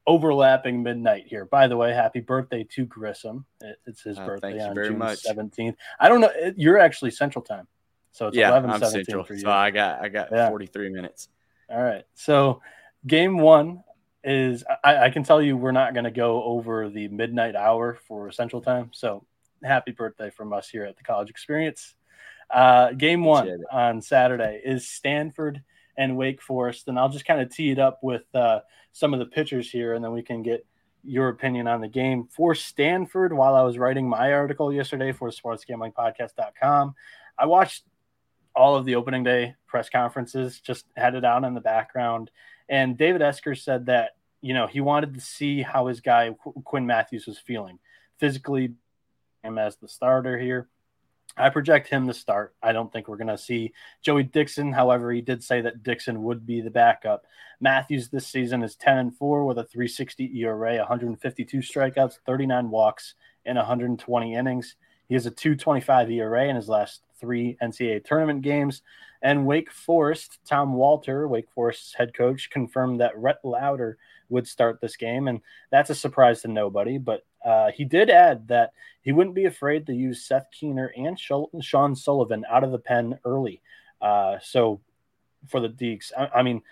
[0.06, 1.46] overlapping midnight here.
[1.46, 3.46] By the way, happy birthday to Grissom.
[3.62, 5.22] It, it's his uh, birthday on June much.
[5.24, 5.76] 17th.
[5.98, 6.30] I don't know.
[6.34, 7.66] It, you're actually Central Time.
[8.12, 9.24] So it's yeah, 11 I'm Central.
[9.24, 9.40] For you.
[9.40, 10.48] So I got I got yeah.
[10.48, 11.28] 43 minutes.
[11.70, 12.04] All right.
[12.14, 12.60] So
[13.06, 13.84] game one
[14.22, 17.98] is I, I can tell you we're not going to go over the midnight hour
[18.06, 18.90] for Central Time.
[18.92, 19.24] So
[19.62, 21.94] happy birthday from us here at the College Experience.
[22.50, 25.62] Uh, game one on Saturday is Stanford
[25.96, 28.60] and Wake Forest, and I'll just kind of tee it up with uh,
[28.92, 30.66] some of the pitchers here, and then we can get
[31.02, 35.30] your opinion on the game for Stanford while I was writing my article yesterday for
[35.30, 36.94] sportsgamblingpodcast.com.
[37.38, 37.84] I watched
[38.54, 42.30] all of the opening day press conferences, just had it out in the background.
[42.70, 46.30] And David Esquer said that, you know, he wanted to see how his guy
[46.64, 47.78] Quinn Matthews was feeling
[48.18, 48.74] physically
[49.42, 50.68] him as the starter here.
[51.36, 52.54] I project him to start.
[52.62, 54.72] I don't think we're going to see Joey Dixon.
[54.72, 57.24] However, he did say that Dixon would be the backup.
[57.60, 63.14] Matthews this season is 10 and 4 with a 360 ERA, 152 strikeouts, 39 walks,
[63.44, 64.76] and 120 innings.
[65.08, 68.82] He has a 225 ERA in his last three NCAA tournament games.
[69.22, 73.98] And Wake Forest, Tom Walter, Wake Forest's head coach, confirmed that Rhett Lowder
[74.30, 75.28] would start this game.
[75.28, 76.96] And that's a surprise to nobody.
[76.98, 81.18] But uh, he did add that he wouldn't be afraid to use Seth Keener and
[81.18, 83.60] Sean Sullivan out of the pen early.
[84.00, 84.80] Uh, so
[85.48, 86.62] for the Deacs, I, I, mean,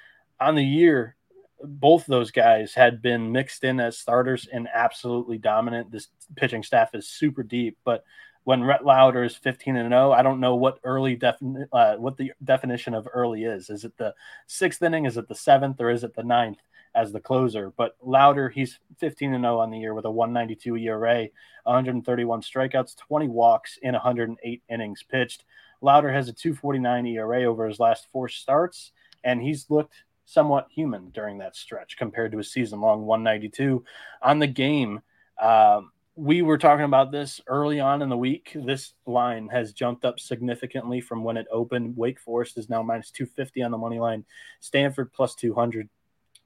[0.41, 1.17] on the year,
[1.63, 5.91] both those guys had been mixed in as starters and absolutely dominant.
[5.91, 8.05] This pitching staff is super deep, but
[8.49, 12.17] when Rhett Lowder is 15 and 0, I don't know what early defin- uh, what
[12.17, 13.69] the definition of early is.
[13.69, 14.15] Is it the
[14.47, 15.05] sixth inning?
[15.05, 15.79] Is it the seventh?
[15.83, 16.57] Or is it the ninth?
[16.95, 17.75] as the closer.
[17.77, 21.29] But Lowder, he's 15 and 0 on the year with a 192 ERA,
[21.65, 25.45] 131 strikeouts, 20 walks in 108 innings pitched.
[25.83, 31.11] Lowder has a 249 ERA over his last four starts, and he's looked somewhat human
[31.11, 33.85] during that stretch compared to a season long 192
[34.23, 35.03] on the game.
[35.39, 38.51] Um, we were talking about this early on in the week.
[38.53, 41.97] This line has jumped up significantly from when it opened.
[41.97, 44.25] Wake Forest is now minus 250 on the money line,
[44.59, 45.89] Stanford plus 200.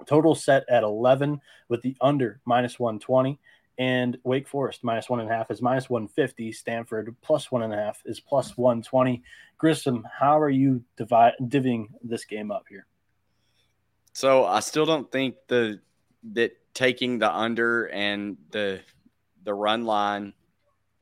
[0.04, 3.40] Total set at 11 with the under minus 120.
[3.78, 6.52] And Wake Forest minus one and a half is minus 150.
[6.52, 9.22] Stanford plus one and a half is plus 120.
[9.56, 12.86] Grissom, how are you divide, divvying this game up here?
[14.12, 15.80] So I still don't think the
[16.34, 18.80] that taking the under and the
[19.44, 20.32] the run line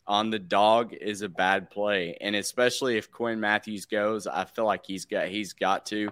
[0.06, 4.64] on the dog is a bad play, and especially if Quinn Matthews goes, I feel
[4.64, 6.10] like he's got he's got to.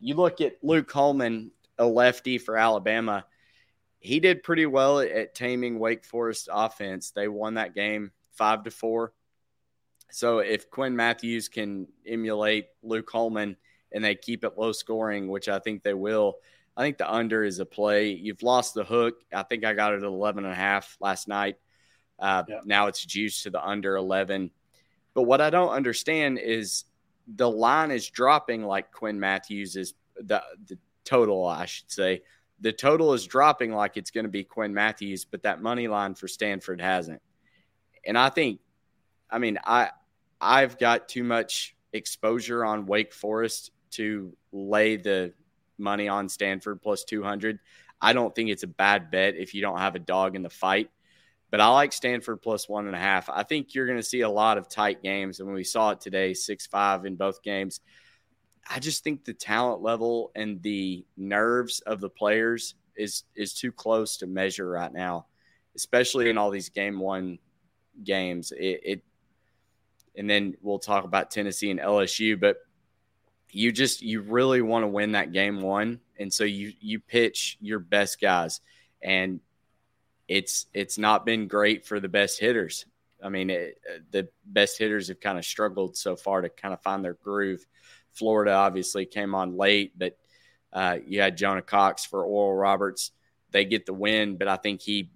[0.00, 3.24] You look at Luke Coleman, a lefty for Alabama.
[4.00, 7.10] He did pretty well at taming Wake Forest offense.
[7.10, 9.12] They won that game five to four.
[10.10, 13.56] So if Quinn Matthews can emulate Luke Coleman
[13.92, 16.38] and they keep it low scoring, which I think they will,
[16.76, 18.10] I think the under is a play.
[18.12, 19.16] You've lost the hook.
[19.32, 21.56] I think I got it at 11 and a half last night.
[22.18, 22.60] Uh, yeah.
[22.64, 24.50] Now it's juiced to the under 11.
[25.14, 26.84] But what I don't understand is
[27.26, 32.22] the line is dropping like Quinn Matthews is the, the total, I should say.
[32.60, 36.14] The total is dropping like it's going to be Quinn Matthews, but that money line
[36.14, 37.20] for Stanford hasn't.
[38.06, 38.60] And I think,
[39.30, 39.90] I mean, I
[40.40, 45.32] I've got too much exposure on Wake Forest to lay the
[45.78, 47.58] money on Stanford plus 200.
[48.00, 50.50] I don't think it's a bad bet if you don't have a dog in the
[50.50, 50.90] fight.
[51.50, 53.28] But I like Stanford plus one and a half.
[53.28, 55.38] I think you're going to see a lot of tight games.
[55.38, 57.80] And when we saw it today, 6 5 in both games.
[58.68, 63.72] I just think the talent level and the nerves of the players is is too
[63.72, 65.26] close to measure right now,
[65.76, 67.38] especially in all these game one
[68.02, 68.52] games.
[68.52, 69.02] It, it
[70.16, 72.58] and then we'll talk about Tennessee and LSU, but
[73.52, 77.58] you just you really want to win that game one, and so you you pitch
[77.60, 78.60] your best guys,
[79.02, 79.40] and
[80.26, 82.86] it's it's not been great for the best hitters.
[83.22, 86.82] I mean, it, the best hitters have kind of struggled so far to kind of
[86.82, 87.64] find their groove.
[88.12, 90.16] Florida obviously came on late, but
[90.72, 93.12] uh, you had Jonah Cox for Oral Roberts.
[93.50, 95.10] They get the win, but I think he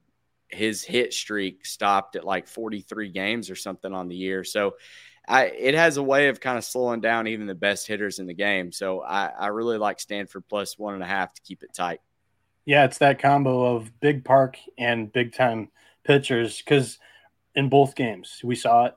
[0.49, 4.45] his hit streak stopped at like 43 games or something on the year.
[4.45, 4.75] So
[5.29, 8.27] I, it has a way of kind of slowing down even the best hitters in
[8.27, 8.71] the game.
[8.73, 12.01] So I, I really like Stanford plus one and a half to keep it tight.
[12.65, 15.71] Yeah, it's that combo of big park and big time
[16.05, 16.99] pitchers because
[17.55, 18.97] in both games we saw it.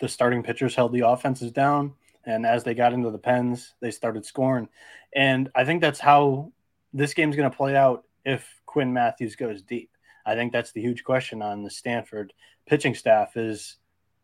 [0.00, 1.94] The starting pitchers held the offenses down
[2.26, 4.68] and as they got into the pens, they started scoring.
[5.14, 6.52] And I think that's how
[6.92, 9.90] this game's going to play out if Quinn Matthews goes deep.
[10.26, 12.32] I think that's the huge question on the Stanford
[12.66, 13.76] pitching staff is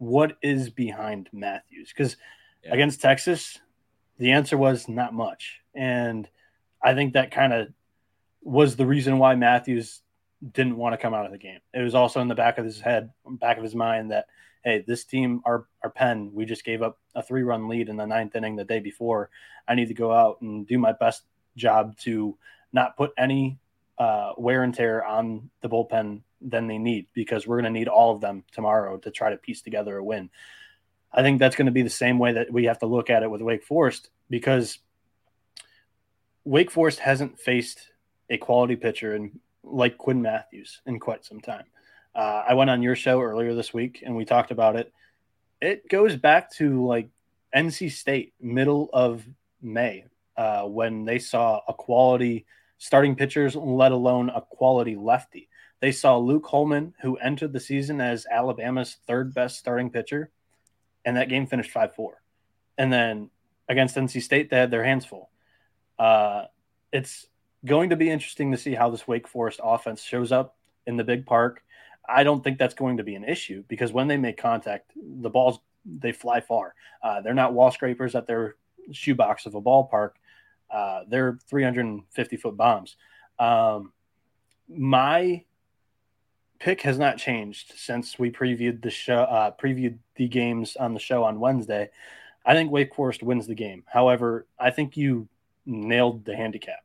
[0.03, 1.93] what is behind Matthews?
[1.97, 2.17] Because
[2.65, 2.75] yeah.
[2.75, 3.61] against Texas,
[4.19, 5.61] the answer was not much.
[5.77, 6.29] And
[6.83, 7.69] I think that kind of
[8.43, 10.01] was the reason why Matthews
[10.55, 11.61] didn't want to come out of the game.
[11.73, 14.27] It was also in the back of his head, back of his mind that
[14.65, 17.97] hey, this team, our our pen, we just gave up a three run lead in
[17.97, 19.31] the ninth inning the day before.
[19.69, 21.23] I need to go out and do my best
[21.57, 22.37] job to
[22.73, 23.61] not put any
[23.99, 27.89] uh, wear and tear on the bullpen than they need because we're going to need
[27.89, 30.31] all of them tomorrow to try to piece together a win.
[31.13, 33.23] I think that's going to be the same way that we have to look at
[33.23, 34.79] it with Wake Forest because
[36.45, 37.91] Wake Forest hasn't faced
[38.31, 41.65] a quality pitcher in like Quinn Matthews in quite some time.
[42.15, 44.93] Uh, I went on your show earlier this week and we talked about it.
[45.61, 47.09] It goes back to like
[47.55, 49.25] NC State, middle of
[49.61, 52.47] May, uh, when they saw a quality
[52.79, 55.49] starting pitchers, let alone a quality lefty.
[55.83, 60.31] They saw Luke Holman, who entered the season as Alabama's third best starting pitcher,
[61.05, 62.23] and that game finished 5 4.
[62.79, 63.31] And then
[63.69, 65.29] against NC State, they had their hands full.
[65.99, 66.45] Uh,
[66.93, 67.27] it's
[67.65, 71.03] going to be interesting to see how this Wake Forest offense shows up in the
[71.03, 71.65] big park.
[72.09, 75.31] I don't think that's going to be an issue because when they make contact, the
[75.31, 76.77] balls they fly far.
[77.03, 78.55] Uh, they're not wall scrapers at their
[78.93, 80.13] shoebox of a ballpark.
[80.71, 82.97] Uh, they're 350 foot bombs.
[83.41, 83.93] Um,
[84.69, 85.43] my
[86.63, 91.01] pick has not changed since we previewed the show, uh, previewed the games on the
[91.01, 91.91] show on Wednesday.
[92.47, 93.83] I think Wake Forest wins the game.
[93.89, 95.29] However, I think you
[95.67, 96.85] nailed the handicap.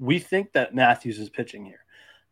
[0.00, 1.84] We think that Mathews is pitching here.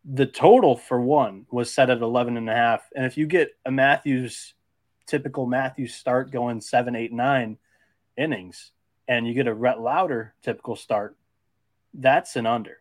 [0.04, 2.82] The total for one was set at 11 and a half.
[2.96, 4.54] And if you get a Mathews,
[5.06, 7.56] typical Mathews start going seven, eight, nine
[8.16, 8.72] innings,
[9.06, 11.16] and you get a Rhett Lowder typical start,
[11.94, 12.78] that's an under.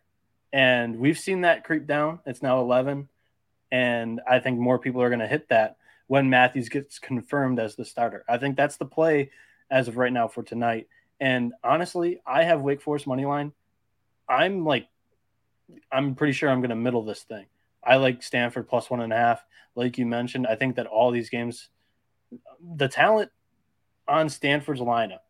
[0.52, 2.18] And we've seen that creep down.
[2.26, 3.08] It's now 11.
[3.70, 5.76] And I think more people are going to hit that
[6.06, 8.24] when Mathews gets confirmed as the starter.
[8.28, 9.30] I think that's the play
[9.70, 10.88] as of right now for tonight.
[11.20, 13.52] And honestly, I have Wake Forest money line.
[14.28, 14.88] I'm like,
[15.90, 17.46] I'm pretty sure I'm going to middle this thing.
[17.82, 19.44] I like Stanford plus one and a half.
[19.74, 21.68] Like you mentioned, I think that all these games,
[22.60, 23.30] the talent
[24.08, 25.20] on Stanford's lineup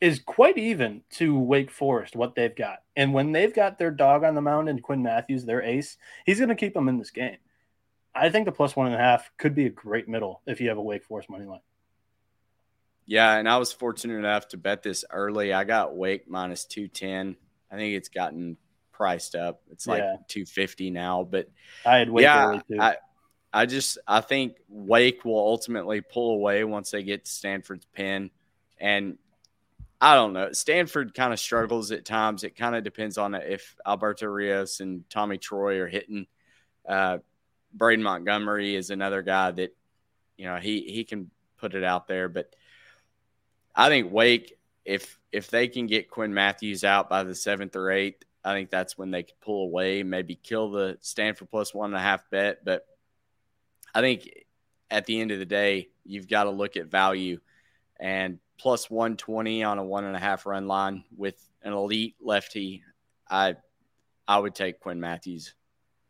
[0.00, 2.82] is quite even to Wake Forest, what they've got.
[2.96, 6.38] And when they've got their dog on the mound and Quinn Mathews, their ace, he's
[6.38, 7.36] going to keep them in this game.
[8.14, 10.68] I think the plus one and a half could be a great middle if you
[10.68, 11.60] have a Wake Forest money line.
[13.06, 15.52] Yeah, and I was fortunate enough to bet this early.
[15.52, 17.36] I got Wake minus 210.
[17.70, 18.56] I think it's gotten
[18.92, 19.62] priced up.
[19.70, 20.16] It's like yeah.
[20.28, 21.48] 250 now, but
[21.84, 22.80] I had Wake yeah, early too.
[22.80, 22.96] I,
[23.52, 28.30] I just I think Wake will ultimately pull away once they get to Stanford's pen.
[28.78, 29.18] And
[30.00, 30.52] I don't know.
[30.52, 32.44] Stanford kind of struggles at times.
[32.44, 36.26] It kind of depends on if Alberto Rios and Tommy Troy are hitting.
[36.88, 37.18] Uh,
[37.72, 39.76] Braden Montgomery is another guy that,
[40.36, 42.28] you know, he he can put it out there.
[42.28, 42.54] But
[43.74, 47.90] I think Wake, if if they can get Quinn Mathews out by the seventh or
[47.90, 51.90] eighth, I think that's when they could pull away, maybe kill the Stanford plus one
[51.90, 52.64] and a half bet.
[52.64, 52.86] But
[53.94, 54.28] I think
[54.90, 57.40] at the end of the day, you've got to look at value
[57.98, 62.82] and plus 120 on a one and a half run line with an elite lefty.
[63.28, 63.56] I
[64.26, 65.54] I would take Quinn Mathews.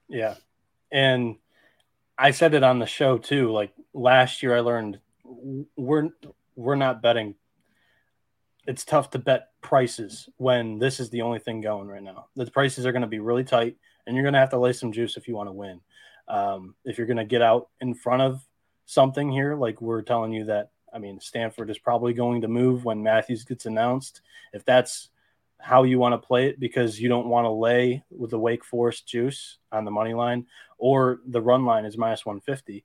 [0.08, 0.34] Yeah.
[0.92, 1.36] And
[2.20, 3.50] I said it on the show too.
[3.50, 5.00] Like last year, I learned
[5.76, 6.11] we're
[6.54, 7.35] we're not betting.
[8.66, 12.26] It's tough to bet prices when this is the only thing going right now.
[12.37, 14.74] The prices are going to be really tight, and you're going to have to lay
[14.74, 15.80] some juice if you want to win.
[16.28, 18.46] Um, if you're going to get out in front of
[18.85, 22.85] something here, like we're telling you that, I mean, Stanford is probably going to move
[22.85, 24.20] when Mathews gets announced.
[24.52, 25.09] If that's
[25.62, 28.64] how you want to play it because you don't want to lay with the Wake
[28.64, 30.46] Forest juice on the money line
[30.78, 32.84] or the run line is minus 150.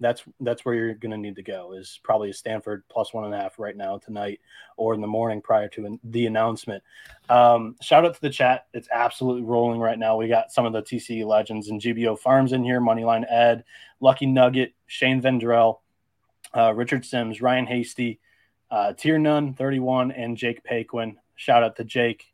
[0.00, 1.72] That's that's where you're going to need to go.
[1.72, 4.40] Is probably a Stanford plus one and a half right now tonight
[4.76, 6.82] or in the morning prior to the announcement.
[7.28, 10.16] Um, shout out to the chat; it's absolutely rolling right now.
[10.16, 13.62] We got some of the TCE legends and GBO Farms in here: Moneyline Ed,
[14.00, 15.78] Lucky Nugget, Shane Vendrell,
[16.56, 18.18] uh, Richard Sims, Ryan Hasty,
[18.72, 21.18] uh, Tier None 31, and Jake Paquin.
[21.36, 22.26] Shout out to Jake.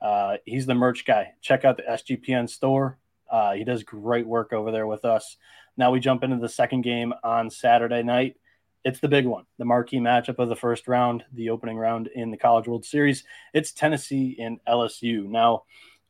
[0.00, 1.32] Uh, he's the merch guy.
[1.40, 2.98] Check out the SGPN store.
[3.30, 5.36] Uh, he does great work over there with us.
[5.76, 8.36] Now we jump into the second game on Saturday night.
[8.84, 12.30] It's the big one, the marquee matchup of the first round, the opening round in
[12.30, 13.24] the College World Series.
[13.52, 15.28] It's Tennessee and LSU.
[15.28, 15.64] Now,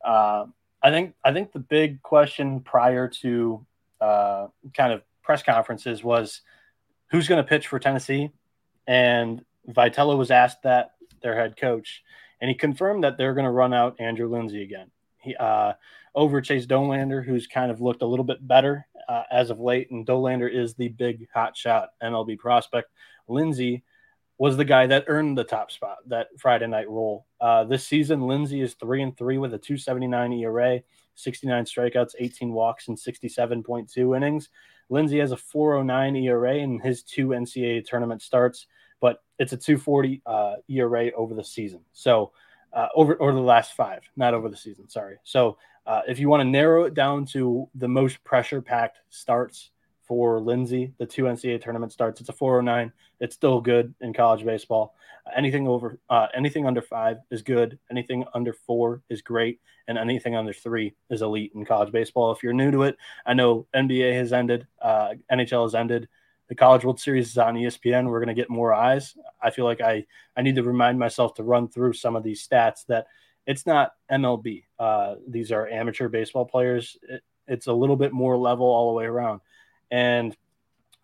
[0.05, 0.45] uh,
[0.81, 3.65] I think I think the big question prior to
[3.99, 6.41] uh, kind of press conferences was
[7.11, 8.31] who's going to pitch for Tennessee,
[8.87, 12.03] and Vitello was asked that their head coach,
[12.41, 14.91] and he confirmed that they're going to run out Andrew Lindsey again.
[15.17, 15.73] He, uh,
[16.15, 19.91] over Chase Dollander, who's kind of looked a little bit better uh, as of late,
[19.91, 22.89] and Dollander is the big hot shot MLB prospect.
[23.27, 23.83] Lindsey
[24.37, 27.25] was the guy that earned the top spot that Friday night role.
[27.41, 30.81] Uh, this season, Lindsey is three and three with a 279 ERA,
[31.15, 34.49] 69 strikeouts, 18 walks, and 67.2 innings.
[34.89, 38.65] Lindsey has a 409 ERA in his two NCAA tournament starts
[39.39, 41.79] it's a 240 uh, ERA over the season.
[41.93, 42.31] So
[42.73, 44.89] uh, over over the last five, not over the season.
[44.89, 45.17] Sorry.
[45.23, 49.71] So uh, if you want to narrow it down to the most pressure packed starts
[50.09, 50.91] for Lindsey.
[50.97, 52.19] The two NCAA tournament starts.
[52.19, 52.91] It's a 409.
[53.19, 54.95] It's still good in college baseball.
[55.37, 57.77] Anything over, uh, anything under five is good.
[57.91, 62.31] Anything under four is great, and anything under three is elite in college baseball.
[62.31, 66.09] If you're new to it, I know NBA has ended, uh, NHL has ended.
[66.49, 68.09] The College World Series is on ESPN.
[68.09, 69.15] We're going to get more eyes.
[69.41, 72.45] I feel like I I need to remind myself to run through some of these
[72.45, 73.07] stats that
[73.45, 74.65] it's not MLB.
[74.77, 76.97] Uh, these are amateur baseball players.
[77.03, 79.41] It, it's a little bit more level all the way around.
[79.91, 80.35] And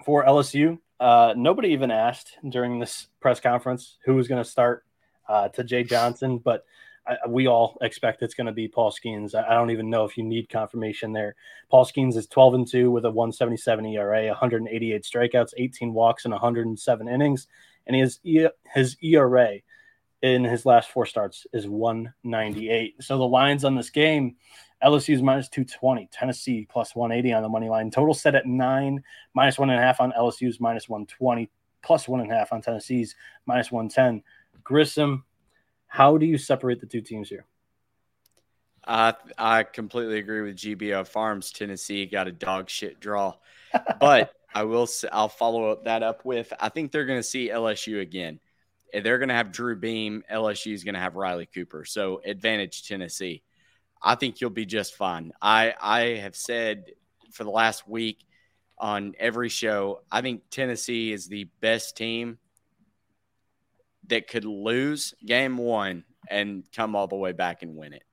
[0.03, 4.83] for LSU, uh, nobody even asked during this press conference who was going to start
[5.27, 6.65] uh, to Jay Johnson, but
[7.07, 9.35] I, we all expect it's going to be Paul Skenes.
[9.35, 11.35] I, I, don't even know if you need confirmation there.
[11.69, 16.31] Paul Skenes is 12 and 2 with a 177 ERA, 188 strikeouts, 18 walks, and
[16.31, 17.47] 107 innings.
[17.87, 18.19] And his,
[18.73, 19.57] his ERA
[20.21, 23.03] in his last four starts is 198.
[23.03, 24.35] So the lines on this game
[24.83, 27.89] LSU's minus 220, Tennessee plus 180 on the money line.
[27.89, 29.03] Total set at nine,
[29.33, 31.49] minus one and a half on LSU's minus 120,
[31.81, 34.21] plus one and a half on Tennessee's minus 110.
[34.63, 35.23] Grissom,
[35.95, 37.45] how do you separate the two teams here?
[38.85, 41.51] I I completely agree with GBO Farms.
[41.51, 43.35] Tennessee got a dog shit draw,
[44.01, 47.49] but I will I'll follow up that up with I think they're going to see
[47.49, 48.41] LSU again.
[48.91, 50.25] They're going to have Drew Beam.
[50.31, 51.85] LSU is going to have Riley Cooper.
[51.85, 53.41] So advantage Tennessee.
[54.03, 55.31] I think you'll be just fine.
[55.41, 56.91] I I have said
[57.31, 58.25] for the last week
[58.77, 62.37] on every show, I think Tennessee is the best team
[64.07, 68.03] that could lose game one and come all the way back and win it.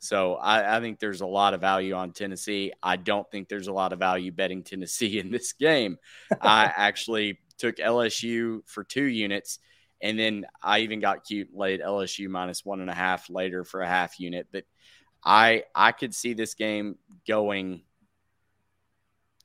[0.00, 2.72] So I, I, think there's a lot of value on Tennessee.
[2.82, 5.98] I don't think there's a lot of value betting Tennessee in this game.
[6.40, 9.58] I actually took LSU for two units,
[10.00, 13.80] and then I even got cute laid LSU minus one and a half later for
[13.80, 14.46] a half unit.
[14.52, 14.64] But
[15.24, 17.82] I I could see this game going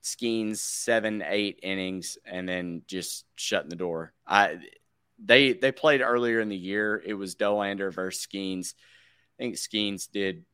[0.04, 4.14] Skenes seven, eight innings and then just shutting the door.
[4.28, 4.58] I
[5.24, 7.01] they they played earlier in the year.
[7.05, 8.74] It was Dollander versus Skenes.
[9.39, 10.45] I think Skenes did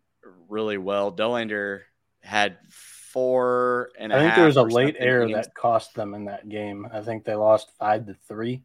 [0.48, 1.12] really well.
[1.12, 1.82] Dollander
[2.22, 6.48] had four and I think there was a late error that cost them in that
[6.48, 6.88] game.
[6.92, 8.64] I think they lost five to three.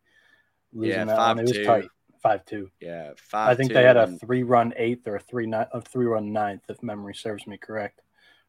[0.72, 1.44] Losing yeah, that five one.
[1.44, 1.64] It was two.
[1.64, 1.88] tight
[2.24, 2.70] five two.
[2.80, 3.50] Yeah, five.
[3.50, 6.32] I think they had a three run eighth or a three ni- a three run
[6.32, 8.00] ninth, if memory serves me correct,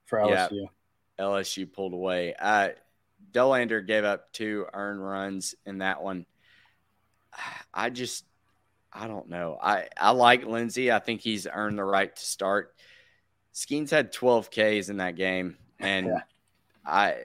[0.06, 0.50] for LSU.
[0.52, 2.34] Yeah, LSU pulled away.
[2.34, 2.70] Uh,
[3.32, 6.26] Dollander gave up two earned runs in that one.
[7.74, 8.26] I just,
[8.92, 9.58] I don't know.
[9.62, 10.92] I I like Lindsey.
[10.92, 12.74] I think he's earned the right to start.
[13.54, 16.20] Skenes had 12 Ks in that game, and yeah.
[16.86, 17.16] I,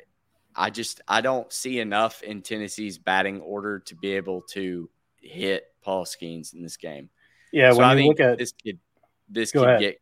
[0.54, 4.88] I just I don't see enough in Tennessee's batting order to be able to
[5.20, 7.10] hit Paul Skenes in this game.
[7.52, 8.78] Yeah, so when I you look at this kid,
[9.28, 9.80] this could ahead.
[9.80, 10.00] get.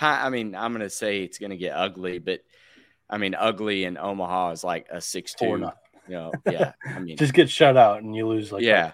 [0.00, 2.40] I mean, I'm going to say it's going to get ugly, but
[3.08, 5.46] I mean, ugly in Omaha is like a six two.
[6.08, 6.72] You know, yeah.
[6.84, 8.92] I mean, just get shut out and you lose like yeah,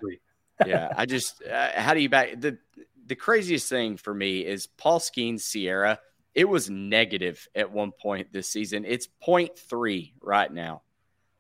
[0.66, 0.92] yeah.
[0.96, 2.58] I just uh, how do you back the
[3.06, 5.98] the craziest thing for me is Paul Skenes SIERA.
[6.34, 8.84] It was negative at one point this season.
[8.84, 10.82] It's 0.3 right now.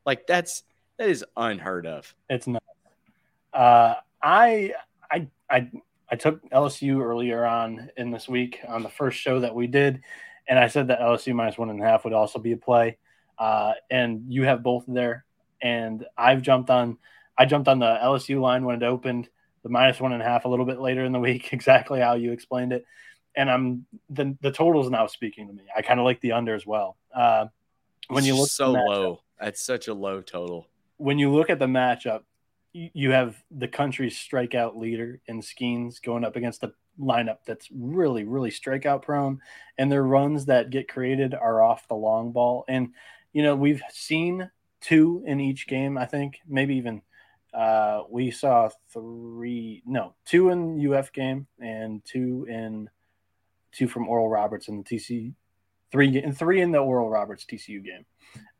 [0.04, 0.62] Like that's
[0.98, 2.12] that is unheard of.
[2.28, 2.62] It's not.
[3.52, 4.72] Uh, I
[5.10, 5.70] I I
[6.10, 10.02] I took LSU earlier on in this week on the first show that we did,
[10.48, 12.96] and I said that LSU minus one and a half would also be a play.
[13.38, 15.24] Uh, and you have both there,
[15.62, 16.98] and I've jumped on.
[17.38, 19.28] I jumped on the LSU line when it opened,
[19.62, 22.14] the minus one and a half a little bit later in the week, exactly how
[22.14, 22.84] you explained it.
[23.36, 25.64] And I'm the the totals now speaking to me.
[25.76, 26.96] I kind of like the under as well.
[27.14, 27.46] Uh,
[28.08, 30.66] when you look so low, that's such a low total.
[30.96, 32.22] When you look at the matchup,
[32.72, 38.24] you have the country's strikeout leader in Skenes going up against the lineup that's really,
[38.24, 39.40] really strikeout prone,
[39.76, 42.64] and their runs that get created are off the long ball.
[42.66, 42.88] And
[43.32, 45.96] you know we've seen two in each game.
[45.96, 47.02] I think maybe even
[47.54, 52.88] uh, we saw three, no, two in UF game and two in
[53.72, 55.34] two from Oral Roberts in the TC
[55.90, 58.04] three and three in the Oral Roberts TCU game.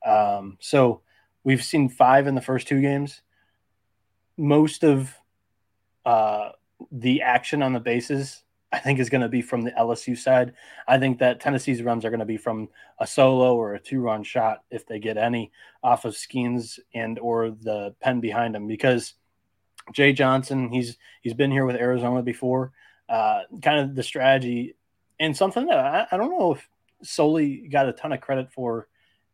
[0.07, 1.03] Um, so
[1.45, 3.22] we've seen five in the first two games
[4.39, 5.14] most of
[6.07, 6.51] uh,
[6.93, 10.53] the action on the bases, I think, is going to be from the LSU side.
[10.87, 14.25] I think that Tennessee's runs are going to be from a solo or a two-run
[14.25, 15.53] shot, if they get any,
[15.83, 19.14] off of Skenes and or the pen behind him, because
[19.93, 22.73] Jay Johnson, he's he's been here with Arizona before.
[23.09, 24.77] Uh, kind of the strategy
[25.19, 26.69] and something that I, I don't know if
[27.03, 28.89] Sully got a ton of credit for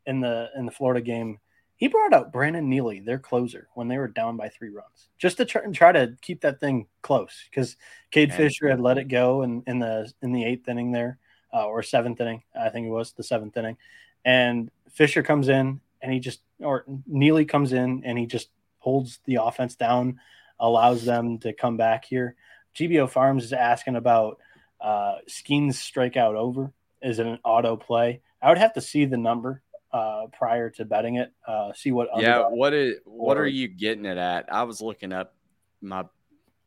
[0.07, 1.39] in the in the Florida game
[1.77, 5.37] he brought out Brandon Neely, their closer, when they were down by three runs, just
[5.39, 7.45] to try, try to keep that thing close.
[7.51, 7.77] Because
[8.11, 8.39] Cade Man.
[8.39, 11.19] Fisher had let it go in, in the in the eighth inning there,
[11.53, 13.77] uh, or seventh inning, I think it was the seventh inning,
[14.25, 19.19] and Fisher comes in and he just or Neely comes in and he just holds
[19.25, 20.21] the offense down,
[20.61, 22.37] allows them to come back here.
[22.77, 24.39] GBO Farms is asking about
[24.81, 26.73] uh, Skenes strikeout over.
[27.03, 28.21] Is it an auto play?
[28.41, 29.63] I would have to see the number
[29.95, 31.33] uh, prior to betting it.
[31.47, 32.09] Uh, see what.
[32.19, 34.53] Yeah, what is what are you getting it at?
[34.53, 35.35] I was looking up
[35.81, 36.05] my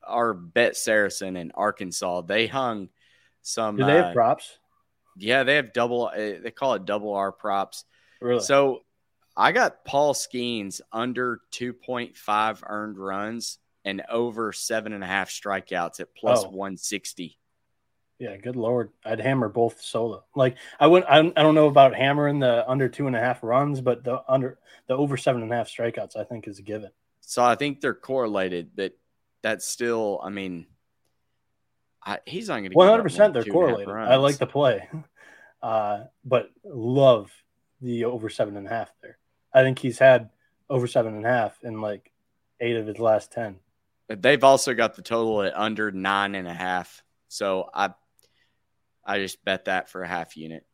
[0.07, 2.21] our bet Saracen in Arkansas.
[2.21, 2.89] They hung
[3.41, 3.75] some.
[3.75, 4.57] Do they have uh, props?
[5.17, 6.07] Yeah, they have double.
[6.07, 7.83] Uh, they call it double R props.
[8.21, 8.39] Really?
[8.39, 8.83] So
[9.35, 15.07] I got Paul Skenes under two point five earned runs and over seven and a
[15.07, 16.49] half strikeouts at plus oh.
[16.49, 17.37] one sixty.
[18.19, 20.23] Yeah, good lord, I'd hammer both solo.
[20.35, 21.09] Like I wouldn't.
[21.11, 24.57] I don't know about hammering the under two and a half runs, but the under
[24.87, 26.89] the over seven and a half strikeouts, I think, is a given.
[27.21, 28.93] So I think they're correlated, but
[29.43, 30.19] that's still.
[30.23, 30.65] I mean,
[32.03, 32.75] I, he's not going to.
[32.75, 33.93] One hundred percent, they're correlated.
[33.93, 34.89] I like the play,
[35.61, 37.31] uh, but love
[37.81, 39.19] the over seven and a half there.
[39.53, 40.29] I think he's had
[40.69, 42.11] over seven and a half in like
[42.59, 43.57] eight of his last ten.
[44.09, 47.03] They've also got the total at under nine and a half.
[47.27, 47.93] So I
[49.07, 50.65] I just bet that for a half unit.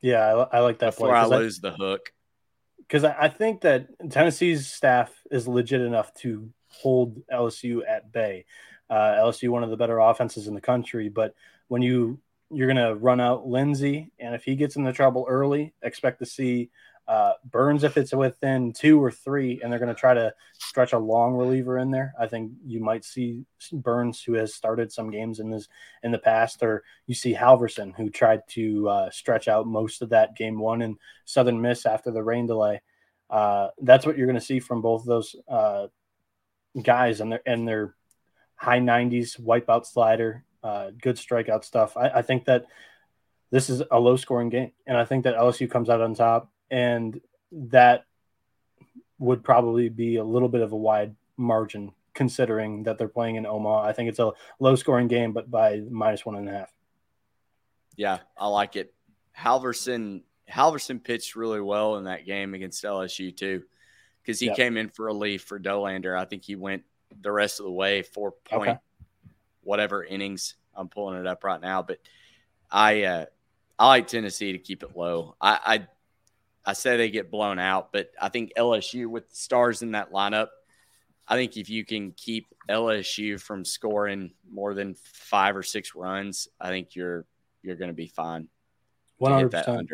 [0.00, 2.12] Yeah, I, I like that before I lose I, the hook.
[2.78, 8.46] Because I, I think that Tennessee's staff is legit enough to hold LSU at bay.
[8.88, 11.34] Uh, LSU, one of the better offenses in the country, but
[11.68, 12.20] when you
[12.52, 16.26] you're going to run out Lindsey, and if he gets into trouble early, expect to
[16.26, 16.70] see
[17.10, 20.92] uh, Burns if it's within two or three, and they're going to try to stretch
[20.92, 22.14] a long reliever in there.
[22.16, 25.66] I think you might see Burns, who has started some games in this
[26.04, 30.10] in the past, or you see Halvorsen, who tried to uh, stretch out most of
[30.10, 32.80] that game one in Southern Miss after the rain delay.
[33.28, 35.88] Uh, that's what you're going to see from both those uh,
[36.80, 37.96] guys and their and their
[38.54, 41.96] high 90s wipeout slider, uh, good strikeout stuff.
[41.96, 42.66] I, I think that
[43.50, 46.52] this is a low scoring game, and I think that LSU comes out on top
[46.70, 47.20] and
[47.52, 48.04] that
[49.18, 53.46] would probably be a little bit of a wide margin considering that they're playing in
[53.46, 53.86] Omaha.
[53.86, 56.72] I think it's a low scoring game, but by minus one and a half.
[57.96, 58.94] Yeah, I like it.
[59.36, 63.62] Halvorsen Halvorsen pitched really well in that game against LSU too,
[64.22, 64.56] because he yep.
[64.56, 66.18] came in for relief for Dollander.
[66.18, 66.82] I think he went
[67.20, 68.78] the rest of the way, four point okay.
[69.62, 70.54] whatever innings.
[70.74, 71.98] I'm pulling it up right now, but
[72.70, 73.26] I uh,
[73.78, 75.36] I like Tennessee to keep it low.
[75.40, 75.86] I, I
[76.70, 80.50] I say they get blown out, but I think LSU with stars in that lineup,
[81.26, 86.46] I think if you can keep LSU from scoring more than five or six runs,
[86.60, 87.26] I think you're
[87.64, 88.46] you're going to be fine.
[89.18, 89.90] One hundred percent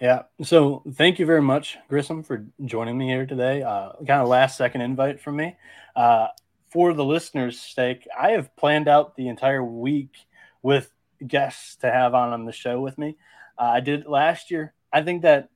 [0.00, 0.22] Yeah.
[0.42, 3.62] So thank you very much, Grissom, for joining me here today.
[3.62, 5.54] Uh, kind of last second invite from me.
[5.94, 6.28] Uh,
[6.70, 10.14] for the listeners' sake, I have planned out the entire week
[10.62, 10.90] with
[11.26, 13.18] guests to have on on the show with me.
[13.58, 14.72] Uh, I did last year.
[14.90, 15.50] I think that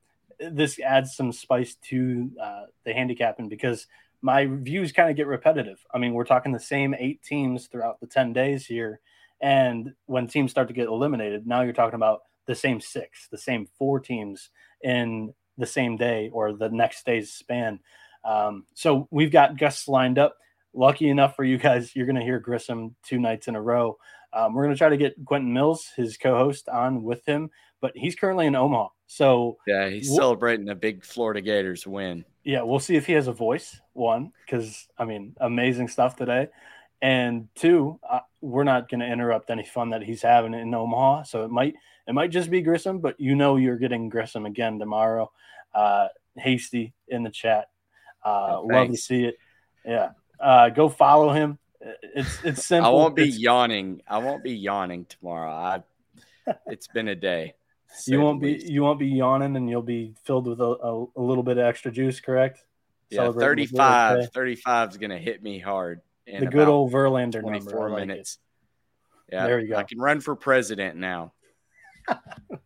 [0.51, 3.86] this adds some spice to uh, the handicapping because
[4.22, 5.84] my views kind of get repetitive.
[5.93, 9.01] I mean, we're talking the same eight teams throughout the 10 days here.
[9.40, 13.38] And when teams start to get eliminated, now you're talking about the same six, the
[13.38, 14.51] same four teams
[14.82, 17.80] in the same day or the next day's span.
[18.24, 20.36] Um, so we've got guests lined up.
[20.74, 23.99] Lucky enough for you guys, you're going to hear Grissom two nights in a row.
[24.32, 27.51] Um, we're going to try to get Quentin Mills, his co host, on with him,
[27.80, 28.88] but he's currently in Omaha.
[29.12, 32.24] So yeah, he's we'll, celebrating a big Florida Gators win.
[32.44, 33.78] Yeah, we'll see if he has a voice.
[33.92, 36.48] One, because I mean, amazing stuff today,
[37.02, 41.24] and two, uh, we're not going to interrupt any fun that he's having in Omaha.
[41.24, 41.74] So it might
[42.08, 45.30] it might just be Grissom, but you know you're getting Grissom again tomorrow.
[45.74, 46.08] Uh,
[46.38, 47.68] Hasty in the chat.
[48.24, 49.36] Uh, oh, love to see it.
[49.84, 51.58] Yeah, uh, go follow him.
[51.82, 52.90] It's it's simple.
[52.90, 54.00] I won't be it's, yawning.
[54.08, 55.52] I won't be yawning tomorrow.
[55.52, 55.82] I,
[56.66, 57.56] it's been a day
[58.07, 58.68] you won't be least.
[58.68, 61.64] you won't be yawning and you'll be filled with a, a, a little bit of
[61.64, 62.62] extra juice correct
[63.11, 68.07] yeah 35 35 is gonna hit me hard the good old verlander 24 number, like
[68.07, 68.38] minutes
[69.28, 69.34] it.
[69.34, 71.32] yeah there you go i can run for president now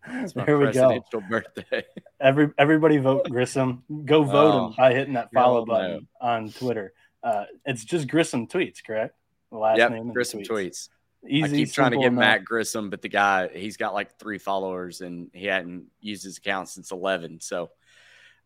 [0.09, 1.27] it's my there we presidential go.
[1.29, 1.85] birthday
[2.19, 6.93] Every, everybody vote grissom go vote oh, him by hitting that follow button on twitter
[7.23, 9.15] uh, it's just grissom tweets correct
[9.51, 10.49] the last yep, name grissom tweets.
[10.49, 10.89] tweets.
[11.29, 12.21] Easy, I keep trying to get enough.
[12.21, 16.39] Matt Grissom, but the guy he's got like three followers and he hadn't used his
[16.39, 17.41] account since eleven.
[17.41, 17.71] So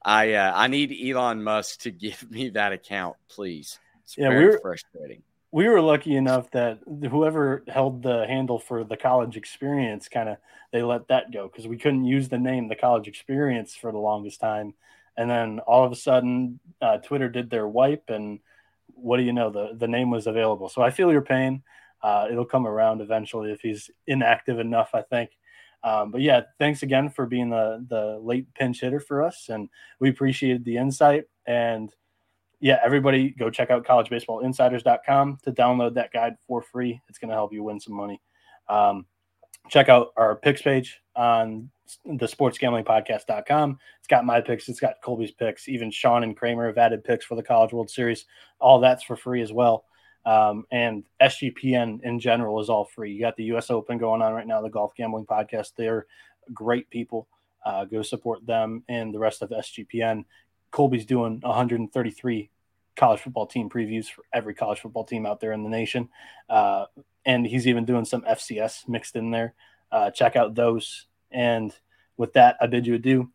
[0.02, 3.78] I uh, I need Elon Musk to give me that account, please.
[4.04, 5.22] It's yeah, we were frustrating.
[5.52, 10.36] We were lucky enough that whoever held the handle for the college experience kind of
[10.72, 13.98] they let that go because we couldn't use the name the college experience for the
[13.98, 14.74] longest time,
[15.16, 18.38] and then all of a sudden uh, Twitter did their wipe and
[18.94, 20.68] what do you know the the name was available.
[20.68, 21.62] So I feel your pain.
[22.02, 25.30] Uh, it'll come around eventually if he's inactive enough, I think.
[25.82, 29.68] Um, but yeah, thanks again for being the the late pinch hitter for us, and
[29.98, 31.24] we appreciated the insight.
[31.46, 31.94] And
[32.60, 37.00] yeah, everybody go check out collegebaseballinsiders.com to download that guide for free.
[37.08, 38.20] It's going to help you win some money.
[38.68, 39.06] Um,
[39.70, 41.70] check out our picks page on
[42.04, 43.78] the sportsgamblingpodcast.com.
[43.98, 45.68] It's got my picks, it's got Colby's picks.
[45.68, 48.26] Even Sean and Kramer have added picks for the College World Series.
[48.60, 49.84] All that's for free as well.
[50.26, 53.12] Um, and SGPN in general is all free.
[53.12, 55.72] You got the US Open going on right now, the Golf Gambling Podcast.
[55.76, 56.06] They're
[56.52, 57.28] great people.
[57.64, 60.24] Uh, go support them and the rest of SGPN.
[60.70, 62.50] Colby's doing 133
[62.96, 66.08] college football team previews for every college football team out there in the nation.
[66.48, 66.86] Uh,
[67.24, 69.54] and he's even doing some FCS mixed in there.
[69.92, 71.06] Uh, check out those.
[71.30, 71.74] And
[72.16, 73.30] with that, I bid you adieu.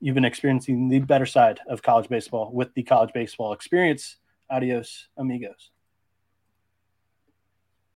[0.00, 4.16] You've been experiencing the better side of college baseball with the college baseball experience.
[4.50, 5.70] Adios, amigos.